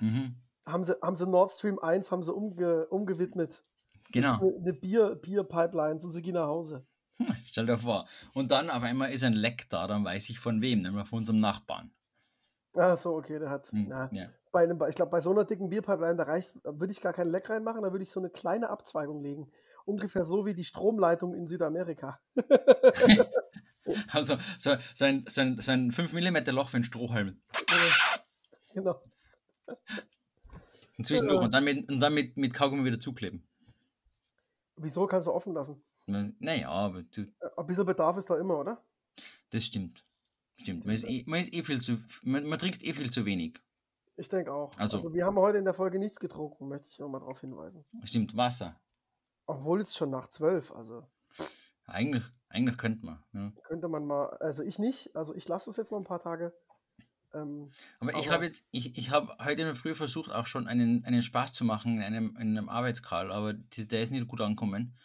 Mhm. 0.00 0.45
Haben 0.66 0.84
sie, 0.84 0.94
haben 1.00 1.14
sie 1.16 1.26
Nord 1.26 1.50
Stream 1.52 1.78
1 1.78 2.10
haben 2.10 2.22
sie 2.22 2.32
umge, 2.34 2.86
umgewidmet. 2.88 3.62
Das 4.04 4.12
Genau. 4.12 4.34
ist 4.34 4.40
Eine, 4.40 4.56
eine 4.56 4.72
Bier, 4.72 5.14
Bier-Pipeline, 5.16 6.00
so 6.00 6.08
sie 6.08 6.22
gehen 6.22 6.34
nach 6.34 6.46
Hause. 6.48 6.86
Hm, 7.18 7.26
Stell 7.44 7.66
dir 7.66 7.78
vor. 7.78 8.06
Und 8.34 8.50
dann 8.50 8.70
auf 8.70 8.82
einmal 8.82 9.12
ist 9.12 9.24
ein 9.24 9.32
Leck 9.32 9.68
da, 9.70 9.86
dann 9.86 10.04
weiß 10.04 10.28
ich 10.30 10.38
von 10.38 10.60
wem, 10.62 10.80
nämlich 10.80 11.08
von 11.08 11.18
unserem 11.18 11.40
Nachbarn. 11.40 11.92
Ah, 12.74 12.96
so, 12.96 13.14
okay, 13.16 13.38
der 13.38 13.48
hat. 13.50 13.68
Hm, 13.72 13.86
Na, 13.88 14.10
Ja. 14.12 14.28
bei 14.52 14.64
einem, 14.64 14.78
ich 14.88 14.96
glaube, 14.96 15.10
bei 15.10 15.20
so 15.20 15.30
einer 15.30 15.44
dicken 15.44 15.68
Bierpipeline, 15.68 16.16
da 16.16 16.24
reicht, 16.24 16.56
würde 16.64 16.90
ich 16.92 17.00
gar 17.00 17.12
keinen 17.12 17.30
Leck 17.30 17.48
reinmachen, 17.48 17.82
da 17.82 17.92
würde 17.92 18.02
ich 18.02 18.10
so 18.10 18.20
eine 18.20 18.30
kleine 18.30 18.68
Abzweigung 18.70 19.22
legen. 19.22 19.50
Ungefähr 19.84 20.24
so 20.24 20.44
wie 20.46 20.54
die 20.54 20.64
Stromleitung 20.64 21.34
in 21.34 21.46
Südamerika. 21.46 22.18
Also 24.10 24.36
so, 24.58 24.74
so, 24.96 25.04
ein, 25.04 25.24
so, 25.28 25.40
ein, 25.42 25.58
so 25.60 25.70
ein 25.70 25.92
5 25.92 26.12
mm 26.12 26.50
Loch 26.50 26.70
für 26.70 26.76
einen 26.78 26.82
Strohhalm. 26.84 27.40
genau. 28.74 29.00
Ein 30.98 31.04
Zwischenloch 31.04 31.40
Ja. 31.40 31.44
und 31.46 31.54
dann, 31.54 31.64
mit, 31.64 31.90
und 31.90 32.00
dann 32.00 32.14
mit, 32.14 32.36
mit 32.36 32.54
Kaugummi 32.54 32.84
wieder 32.84 33.00
zukleben. 33.00 33.46
Wieso 34.76 35.06
kannst 35.06 35.26
du 35.26 35.32
offen 35.32 35.52
lassen? 35.54 35.82
Naja, 36.06 36.70
aber 36.70 37.02
du, 37.02 37.22
Äh, 37.22 37.48
Ein 37.56 37.66
bisschen 37.66 37.86
Bedarf 37.86 38.16
ist 38.16 38.30
da 38.30 38.36
immer, 38.38 38.58
oder? 38.58 38.82
das 39.50 39.64
stimmt. 39.64 40.04
Stimmt. 40.60 40.86
Man 40.86 40.94
ist, 40.94 41.04
eh, 41.04 41.24
man 41.26 41.40
ist 41.40 41.52
eh 41.54 41.62
viel 41.62 41.80
zu, 41.80 41.98
man, 42.22 42.44
man 42.46 42.58
trinkt 42.58 42.82
eh 42.82 42.92
viel 42.92 43.10
zu 43.10 43.24
wenig. 43.24 43.60
Ich 44.16 44.28
denke 44.28 44.52
auch. 44.52 44.76
Also- 44.78 44.96
Also, 44.98 45.12
wir 45.14 45.24
haben 45.26 45.36
heute 45.38 45.58
in 45.58 45.64
der 45.64 45.74
Folge 45.74 45.98
nichts 45.98 46.18
getrunken, 46.18 46.68
möchte 46.68 46.88
ich 46.88 46.98
nochmal 46.98 47.20
darauf 47.20 47.40
hinweisen. 47.40 47.84
Stimmt, 48.04 48.36
Wasser. 48.36 48.80
Obwohl 49.46 49.80
es 49.80 49.94
schon 49.94 50.10
nach 50.10 50.28
zwölf, 50.28 50.72
also 50.72 51.06
Eigentlich, 51.88 52.24
eigentlich 52.48 52.78
könnte 52.78 53.04
man. 53.06 53.22
Ja. 53.32 53.52
könnte 53.64 53.88
man 53.88 54.06
mal, 54.06 54.26
also 54.38 54.62
ich 54.62 54.78
nicht, 54.78 55.14
also 55.14 55.34
ich 55.34 55.46
lasse 55.46 55.70
es 55.70 55.76
jetzt 55.76 55.92
noch 55.92 55.98
ein 55.98 56.04
paar 56.04 56.20
Tage. 56.22 56.52
Ähm, 57.36 57.68
Aber 58.00 58.12
ich 58.12 58.26
Aber- 58.26 58.32
habe 58.32 58.44
jetzt, 58.46 58.64
ich, 58.70 58.96
ich 58.96 59.10
habe 59.10 59.36
heute 59.38 59.62
in 59.62 59.66
der 59.66 59.74
Früh 59.74 59.94
versucht, 59.94 60.30
auch 60.30 60.46
schon 60.46 60.66
einen, 60.66 61.04
einen 61.04 61.22
Spaß 61.22 61.52
zu 61.52 61.64
machen 61.64 61.96
in 61.96 62.02
einem, 62.02 62.36
in 62.36 62.56
einem 62.56 62.68
Arbeitskral, 62.68 63.30
aber 63.30 63.52
der 63.52 64.00
ist 64.02 64.10
nicht 64.10 64.26
gut 64.28 64.40
angekommen. 64.40 64.96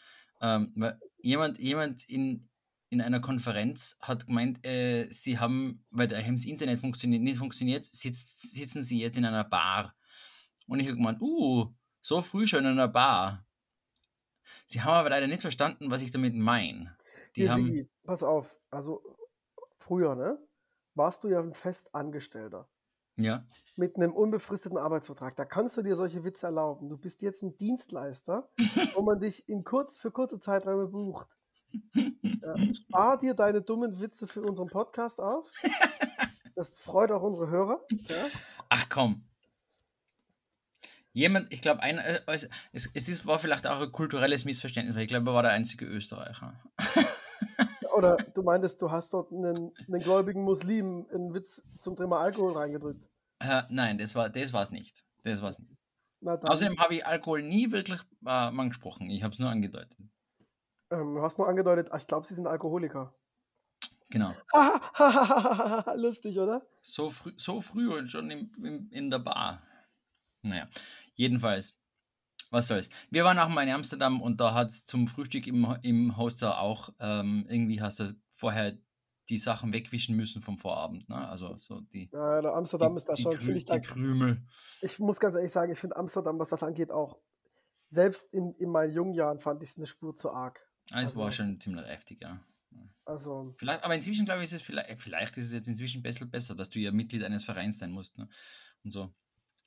Ähm, 0.42 0.72
weil 0.76 1.00
jemand, 1.22 1.60
jemand 1.60 2.08
in, 2.10 2.48
in 2.90 3.02
einer 3.02 3.20
Konferenz 3.20 3.98
hat 4.02 4.26
gemeint, 4.28 4.66
äh, 4.66 5.08
sie 5.12 5.40
haben, 5.40 5.86
weil 5.92 6.08
daheim 6.08 6.36
das 6.36 6.46
Internet 6.46 6.80
funktioniert, 6.80 7.22
nicht 7.22 7.38
funktioniert, 7.38 7.86
sitzt, 7.86 8.54
sitzen 8.54 8.82
sie 8.82 9.00
jetzt 9.00 9.18
in 9.18 9.26
einer 9.26 9.44
Bar. 9.44 9.96
Und 10.68 10.80
ich 10.80 10.88
habe 10.88 10.98
gemeint, 10.98 11.22
uh, 11.22 11.74
so 12.02 12.22
früh 12.22 12.48
schon 12.48 12.66
in 12.66 12.72
einer 12.72 12.88
Bar. 12.88 13.46
Sie 14.66 14.82
haben 14.82 14.94
aber 14.94 15.10
leider 15.10 15.28
nicht 15.28 15.42
verstanden, 15.42 15.92
was 15.92 16.02
ich 16.02 16.12
damit 16.12 16.34
meine. 16.34 16.96
Die 17.36 17.50
haben, 17.50 17.90
pass 18.04 18.24
auf, 18.24 18.58
also 18.70 19.02
früher, 19.78 20.16
ne, 20.16 20.38
warst 20.96 21.24
du 21.24 21.30
ja 21.30 21.40
ein 21.40 21.54
Festangestellter 21.54 22.68
ja, 23.18 23.44
mit 23.76 23.96
einem 23.96 24.14
unbefristeten 24.14 24.78
Arbeitsvertrag. 24.78 25.36
Da 25.36 25.46
kannst 25.46 25.78
du 25.78 25.82
dir 25.82 25.96
solche 25.96 26.24
Witze 26.24 26.46
erlauben. 26.48 26.90
Du 26.90 26.98
bist 26.98 27.22
jetzt 27.22 27.44
ein 27.44 27.58
Dienstleister, 27.58 28.50
wo 28.96 29.02
man 29.02 29.20
dich 29.20 29.48
in 29.50 29.64
kurz, 29.64 29.98
für 29.98 30.12
kurze 30.12 30.40
Zeiträume 30.40 30.88
bucht. 30.88 31.28
Ja, 31.94 32.56
spar 32.74 33.18
dir 33.18 33.34
deine 33.34 33.62
dummen 33.62 34.00
Witze 34.02 34.28
für 34.28 34.42
unseren 34.42 34.68
Podcast 34.68 35.20
auf. 35.20 35.50
Das 36.56 36.78
freut 36.78 37.12
auch 37.12 37.24
unsere 37.24 37.50
Hörer. 37.50 37.82
Ja? 37.90 38.26
Ach 38.70 38.86
komm. 38.90 39.24
Jemand, 41.14 41.52
ich 41.52 41.62
glaube, 41.62 41.82
einer, 41.82 42.06
äh, 42.06 42.22
es, 42.28 42.50
es 42.72 42.90
es 42.94 43.10
ist, 43.10 43.26
war 43.26 43.40
vielleicht 43.40 43.68
auch 43.68 43.82
ein 43.82 43.92
kulturelles 43.92 44.46
Missverständnis, 44.46 44.96
weil 44.96 45.04
ich 45.04 45.10
glaube, 45.10 45.30
er 45.30 45.34
war 45.34 45.44
der 45.44 45.52
einzige 45.52 45.86
Österreicher. 45.86 46.54
Oder 48.04 48.18
du 48.18 48.44
meintest, 48.44 48.82
du 48.82 48.92
hast 48.92 49.14
dort 49.14 49.32
einen, 49.32 49.72
einen 49.88 50.02
gläubigen 50.02 50.44
Muslim 50.44 51.08
einen 51.14 51.34
Witz 51.34 51.64
zum 51.78 51.96
Thema 51.96 52.22
Alkohol 52.22 52.58
reingedrückt. 52.58 53.10
Äh, 53.40 53.64
nein, 53.70 53.98
das 53.98 54.16
war 54.16 54.30
das 54.30 54.54
war's 54.54 54.72
nicht. 54.72 55.04
Das 55.24 55.42
war's 55.42 55.60
nicht. 55.60 55.76
Außerdem 56.24 56.80
habe 56.80 56.96
ich 56.96 57.06
Alkohol 57.06 57.42
nie 57.44 57.72
wirklich 57.72 58.02
äh, 58.26 58.30
angesprochen. 58.30 59.10
Ich 59.10 59.24
habe 59.24 59.34
es 59.34 59.40
nur 59.40 59.50
angedeutet. 59.50 59.98
ähm, 60.92 61.16
du 61.16 61.22
hast 61.22 61.38
nur 61.38 61.48
angedeutet, 61.48 61.90
ach, 61.92 61.98
ich 61.98 62.08
glaube, 62.08 62.28
sie 62.28 62.36
sind 62.36 62.48
Alkoholiker. 62.48 63.14
Genau. 64.10 64.34
Lustig, 65.96 66.38
oder? 66.38 66.62
So 66.82 67.10
früh, 67.10 67.32
so 67.38 67.62
früh 67.62 67.92
und 67.94 68.10
schon 68.10 68.30
im, 68.30 68.52
im, 68.62 68.90
in 68.92 69.10
der 69.10 69.20
Bar. 69.20 69.64
Naja, 70.44 70.68
jedenfalls. 71.16 71.81
Was 72.52 72.68
soll's. 72.68 72.90
Wir 73.10 73.24
waren 73.24 73.40
auch 73.40 73.50
mal 73.50 73.64
in 73.64 73.74
Amsterdam 73.74 74.22
und 74.22 74.40
da 74.40 74.54
hat 74.54 74.70
es 74.70 74.86
zum 74.86 75.08
Frühstück 75.08 75.48
im, 75.48 75.66
im 75.82 76.18
Hoster 76.18 76.60
auch 76.60 76.90
ähm, 77.00 77.46
irgendwie 77.50 77.82
hast 77.82 78.00
du 78.00 78.16
vorher 78.30 78.78
die 79.30 79.38
Sachen 79.38 79.72
wegwischen 79.74 80.16
müssen 80.16 80.42
vom 80.42 80.58
Vorabend. 80.58 81.08
Ne? 81.10 81.16
Also 81.16 81.58
so 81.58 81.80
die, 81.80 82.10
Ja, 82.12 82.42
der 82.42 82.54
Amsterdam 82.54 82.94
die, 82.94 82.98
ist 82.98 83.06
da 83.08 83.16
schon, 83.16 83.32
Krü 83.34 83.54
ich, 83.54 83.66
die 83.66 83.72
da, 83.72 83.80
Krümel. 83.80 84.44
ich 84.82 85.00
muss 85.00 85.20
ganz 85.20 85.36
ehrlich 85.36 85.52
sagen, 85.52 85.72
ich 85.72 85.80
finde 85.80 85.96
Amsterdam, 85.96 86.38
was 86.38 86.50
das 86.50 86.64
angeht, 86.64 86.92
auch, 86.92 87.18
selbst 87.88 88.34
in, 88.34 88.54
in 88.56 88.70
meinen 88.70 88.94
jungen 88.94 89.14
Jahren 89.14 89.40
fand 89.40 89.62
ich 89.64 89.70
es 89.70 89.78
eine 89.78 89.86
Spur 89.88 90.16
zu 90.16 90.32
arg. 90.32 90.60
Ah, 90.92 91.02
Es 91.02 91.16
war 91.16 91.26
Also- 91.28 91.38
schon 91.38 91.60
ziemlich 91.60 91.86
heftig, 91.88 92.22
ja. 92.22 92.40
Also, 93.04 93.54
Vielleicht, 93.58 93.84
aber 93.84 93.96
inzwischen 93.96 94.26
glaube 94.26 94.42
ich, 94.42 94.46
ist 94.48 94.54
es 94.54 94.62
vielleicht, 94.62 95.02
vielleicht 95.02 95.36
ist 95.38 95.48
es 95.48 95.54
jetzt 95.54 95.68
inzwischen 95.68 96.00
ein 96.00 96.04
bisschen 96.04 96.30
besser, 96.30 96.56
dass 96.56 96.70
du 96.70 96.80
ja 96.80 96.92
Mitglied 96.92 97.24
eines 97.24 97.44
Vereins 97.44 97.80
sein 97.80 97.92
musst. 97.92 98.18
Ne? 98.18 98.30
Und 98.84 98.92
so. 98.92 99.12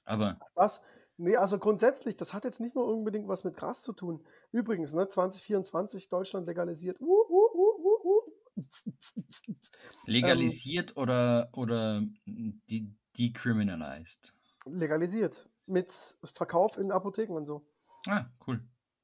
Aber 0.05 0.39
was? 0.55 0.83
Nee, 1.17 1.37
also 1.37 1.59
grundsätzlich, 1.59 2.17
das 2.17 2.33
hat 2.35 2.45
jetzt 2.45 2.61
nicht 2.61 2.75
nur 2.75 2.87
unbedingt 2.87 3.29
was 3.29 3.45
mit 3.45 3.57
Gras 3.57 3.83
zu 3.83 3.93
tun. 3.93 4.25
Übrigens, 4.51 4.95
ne, 4.95 5.09
2024 5.09 6.09
Deutschland 6.09 6.47
legalisiert. 6.47 7.01
Uh, 7.01 7.05
uh, 7.07 7.51
uh, 7.55 7.79
uh, 7.79 8.05
uh. 8.05 8.33
legalisiert 10.07 10.97
oder, 10.97 11.51
oder 11.53 12.03
de 12.27 12.89
decriminalized. 13.17 14.35
Legalisiert. 14.67 15.49
Mit 15.67 15.93
Verkauf 16.25 16.79
in 16.79 16.91
Apotheken 16.91 17.35
und 17.35 17.47
so. 17.47 17.65
Ah, 18.09 18.27
cool. 18.47 18.61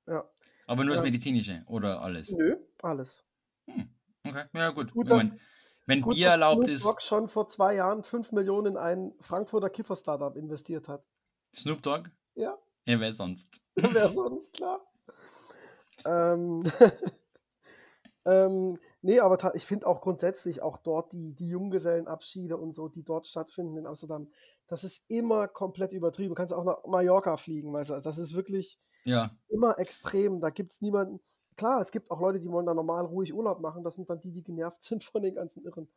Ja. 0.06 0.28
Aber 0.66 0.84
nur 0.84 0.90
das 0.94 0.98
Ja. 1.00 1.04
medizinische 1.04 1.62
oder 1.66 2.00
alles? 2.02 2.32
Nö, 2.32 2.56
alles. 2.82 3.24
Okay, 4.24 4.44
ja 4.52 4.70
gut. 4.70 4.92
Gut, 4.92 5.08
mein, 5.08 5.18
dass- 5.20 5.36
wenn 5.86 6.02
Gut, 6.02 6.14
Bier 6.14 6.28
erlaubt 6.28 6.66
Snoop 6.66 6.68
ist, 6.68 6.84
Dogg 6.84 7.00
schon 7.02 7.28
vor 7.28 7.48
zwei 7.48 7.74
Jahren 7.76 8.04
5 8.04 8.32
Millionen 8.32 8.72
in 8.72 8.76
ein 8.76 9.14
Frankfurter 9.20 9.70
Kiffer-Startup 9.70 10.36
investiert 10.36 10.88
hat. 10.88 11.04
Snoop 11.54 11.82
Dogg? 11.82 12.08
Ja, 12.34 12.56
Ja, 12.86 13.00
wer 13.00 13.12
sonst? 13.12 13.48
wer 13.74 14.08
sonst, 14.08 14.52
klar. 14.52 14.80
Ähm, 16.04 16.62
ähm, 18.24 18.78
nee, 19.02 19.20
aber 19.20 19.54
ich 19.54 19.66
finde 19.66 19.86
auch 19.86 20.00
grundsätzlich 20.00 20.62
auch 20.62 20.78
dort 20.78 21.12
die, 21.12 21.34
die 21.34 21.48
Junggesellenabschiede 21.48 22.56
und 22.56 22.72
so, 22.72 22.88
die 22.88 23.02
dort 23.02 23.26
stattfinden 23.26 23.76
in 23.76 23.86
Amsterdam, 23.86 24.28
das 24.68 24.84
ist 24.84 25.10
immer 25.10 25.48
komplett 25.48 25.92
übertrieben. 25.92 26.28
Du 26.30 26.34
kannst 26.34 26.54
auch 26.54 26.64
nach 26.64 26.84
Mallorca 26.86 27.36
fliegen, 27.36 27.72
weißt 27.72 27.90
du, 27.90 27.94
also 27.94 28.08
das 28.08 28.18
ist 28.18 28.34
wirklich 28.34 28.78
Ja, 29.04 29.36
immer 29.48 29.78
extrem. 29.78 30.40
Da 30.40 30.50
gibt 30.50 30.70
es 30.72 30.80
niemanden. 30.80 31.20
Klar, 31.56 31.80
es 31.80 31.90
gibt 31.90 32.10
auch 32.10 32.20
Leute, 32.20 32.40
die 32.40 32.50
wollen 32.50 32.66
da 32.66 32.72
normal 32.72 33.04
ruhig 33.04 33.34
Urlaub 33.34 33.60
machen. 33.60 33.82
Das 33.82 33.96
sind 33.96 34.08
dann 34.08 34.20
die, 34.20 34.30
die 34.30 34.44
genervt 34.44 34.82
sind 34.84 35.02
von 35.02 35.22
den 35.22 35.34
ganzen 35.34 35.64
Irren. 35.64 35.88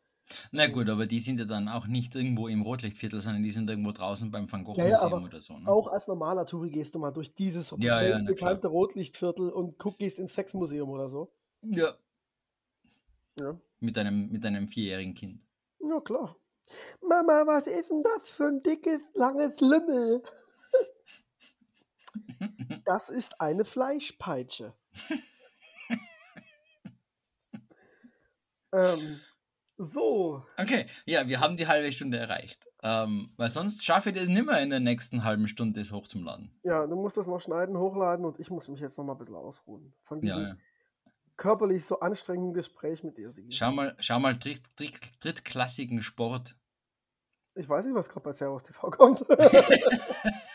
Na 0.52 0.68
gut, 0.68 0.90
aber 0.90 1.06
die 1.06 1.20
sind 1.20 1.40
ja 1.40 1.46
dann 1.46 1.68
auch 1.68 1.86
nicht 1.88 2.16
irgendwo 2.16 2.48
im 2.48 2.62
Rotlichtviertel, 2.62 3.22
sondern 3.22 3.44
die 3.44 3.52
sind 3.52 3.70
irgendwo 3.70 3.92
draußen 3.92 4.32
beim 4.32 4.52
Van 4.52 4.64
Gogh 4.64 4.78
Ja, 4.78 4.86
ja, 4.88 5.04
Museum 5.04 5.24
oder 5.26 5.40
so. 5.42 5.58
Ne? 5.58 5.68
Auch 5.68 5.88
als 5.88 6.08
normaler 6.08 6.46
Touri 6.46 6.70
gehst 6.70 6.96
du 6.96 7.00
mal 7.00 7.12
durch 7.12 7.34
dieses 7.34 7.76
Ja, 7.80 8.02
ja, 8.02 8.20
bekannte 8.22 8.68
Rotlichtviertel 8.68 9.50
und 9.50 9.78
guck, 9.78 9.98
gehst 10.00 10.20
ins 10.20 10.34
Sexmuseum 10.34 10.90
oder 10.90 11.10
so. 11.10 11.34
Ja, 11.62 11.94
Ja. 13.40 13.60
mit 13.80 13.98
einem, 13.98 14.30
mit 14.32 14.46
einem 14.46 14.68
vierjährigen 14.68 15.14
Kind. 15.14 15.46
Ja, 15.80 16.00
klar. 16.00 16.36
Mama, 17.02 17.44
was 17.46 17.68
ist 17.68 17.90
denn 17.90 18.04
das 18.04 18.30
für 18.30 18.46
ein 18.48 18.64
dickes, 18.64 19.02
langes 19.16 19.60
Lümmel? 19.60 20.24
Das 22.86 23.10
ist 23.10 23.40
eine 23.42 23.66
Fleischpeitsche. 23.66 24.74
ähm, 28.74 29.20
so, 29.78 30.44
Okay, 30.58 30.86
ja, 31.06 31.28
wir 31.28 31.40
haben 31.40 31.58
die 31.58 31.68
halbe 31.68 31.92
Stunde 31.92 32.18
erreicht. 32.18 32.68
Ähm, 32.84 33.32
weil 33.38 33.50
sonst 33.50 33.84
schaffe 33.86 34.10
ich 34.10 34.16
das 34.18 34.28
nicht 34.30 34.46
mehr 34.46 34.62
in 34.62 34.70
der 34.70 34.80
nächsten 34.80 35.24
halben 35.24 35.48
Stunde, 35.48 35.80
das 35.80 35.92
hochzuladen. 35.92 36.52
ja, 36.64 36.86
du 36.86 36.96
musst 36.96 37.18
das 37.18 37.28
noch 37.28 37.40
schneiden, 37.40 37.78
hochladen 37.78 38.26
und 38.26 38.40
ich 38.40 38.50
muss 38.50 38.68
mich 38.68 38.80
jetzt 38.82 38.98
noch 38.98 39.06
mal 39.06 39.14
ein 39.14 39.18
bisschen 39.18 39.36
ausruhen. 39.36 39.94
Von 40.04 40.22
Ja, 40.22 40.36
diesem 40.36 40.44
ja. 40.44 40.56
körperlich 41.38 41.86
so 41.86 42.00
anstrengenden 42.02 42.54
Gespräch 42.54 43.04
mit 43.04 43.18
dir, 43.18 43.32
Sigi. 43.32 43.52
Schau 43.52 43.72
mal, 43.72 43.96
schau 44.00 44.20
mal 44.20 44.38
dritt, 44.38 44.62
dritt, 44.76 45.00
drittklassigen 45.24 46.02
Sport. 46.04 46.56
Ich 47.56 47.70
weiß 47.70 47.86
nicht, 47.86 47.96
was 47.96 48.10
gerade 48.10 48.24
bei 48.26 48.32
Servus 48.32 48.64
TV 48.64 48.90
kommt. 48.90 49.24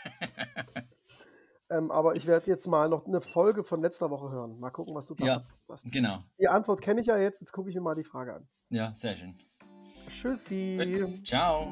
ähm, 1.71 1.91
aber 1.91 2.15
ich 2.17 2.27
werde 2.27 2.47
jetzt 2.51 2.67
mal 2.67 2.89
noch 2.89 3.07
eine 3.07 3.21
Folge 3.21 3.65
von 3.65 3.81
letzter 3.83 4.11
Woche 4.11 4.31
hören. 4.31 4.59
Mal 4.59 4.71
gucken, 4.71 4.95
was 4.95 5.07
du 5.07 5.15
da 5.15 5.25
Ja. 5.25 5.45
hast. 5.69 5.91
Genau. 5.91 6.19
Die 6.39 6.49
Antwort 6.49 6.81
kenne 6.81 7.01
ich 7.01 7.07
ja 7.07 7.17
jetzt. 7.19 7.41
Jetzt 7.41 7.53
gucke 7.53 7.69
ich 7.69 7.75
mir 7.75 7.81
mal 7.83 7.95
die 7.95 8.05
Frage 8.05 8.35
an. 8.35 8.49
Ja, 8.71 8.93
sehr 8.95 9.15
schön. 9.15 9.37
Tschüssi. 10.09 11.21
Ciao. 11.25 11.69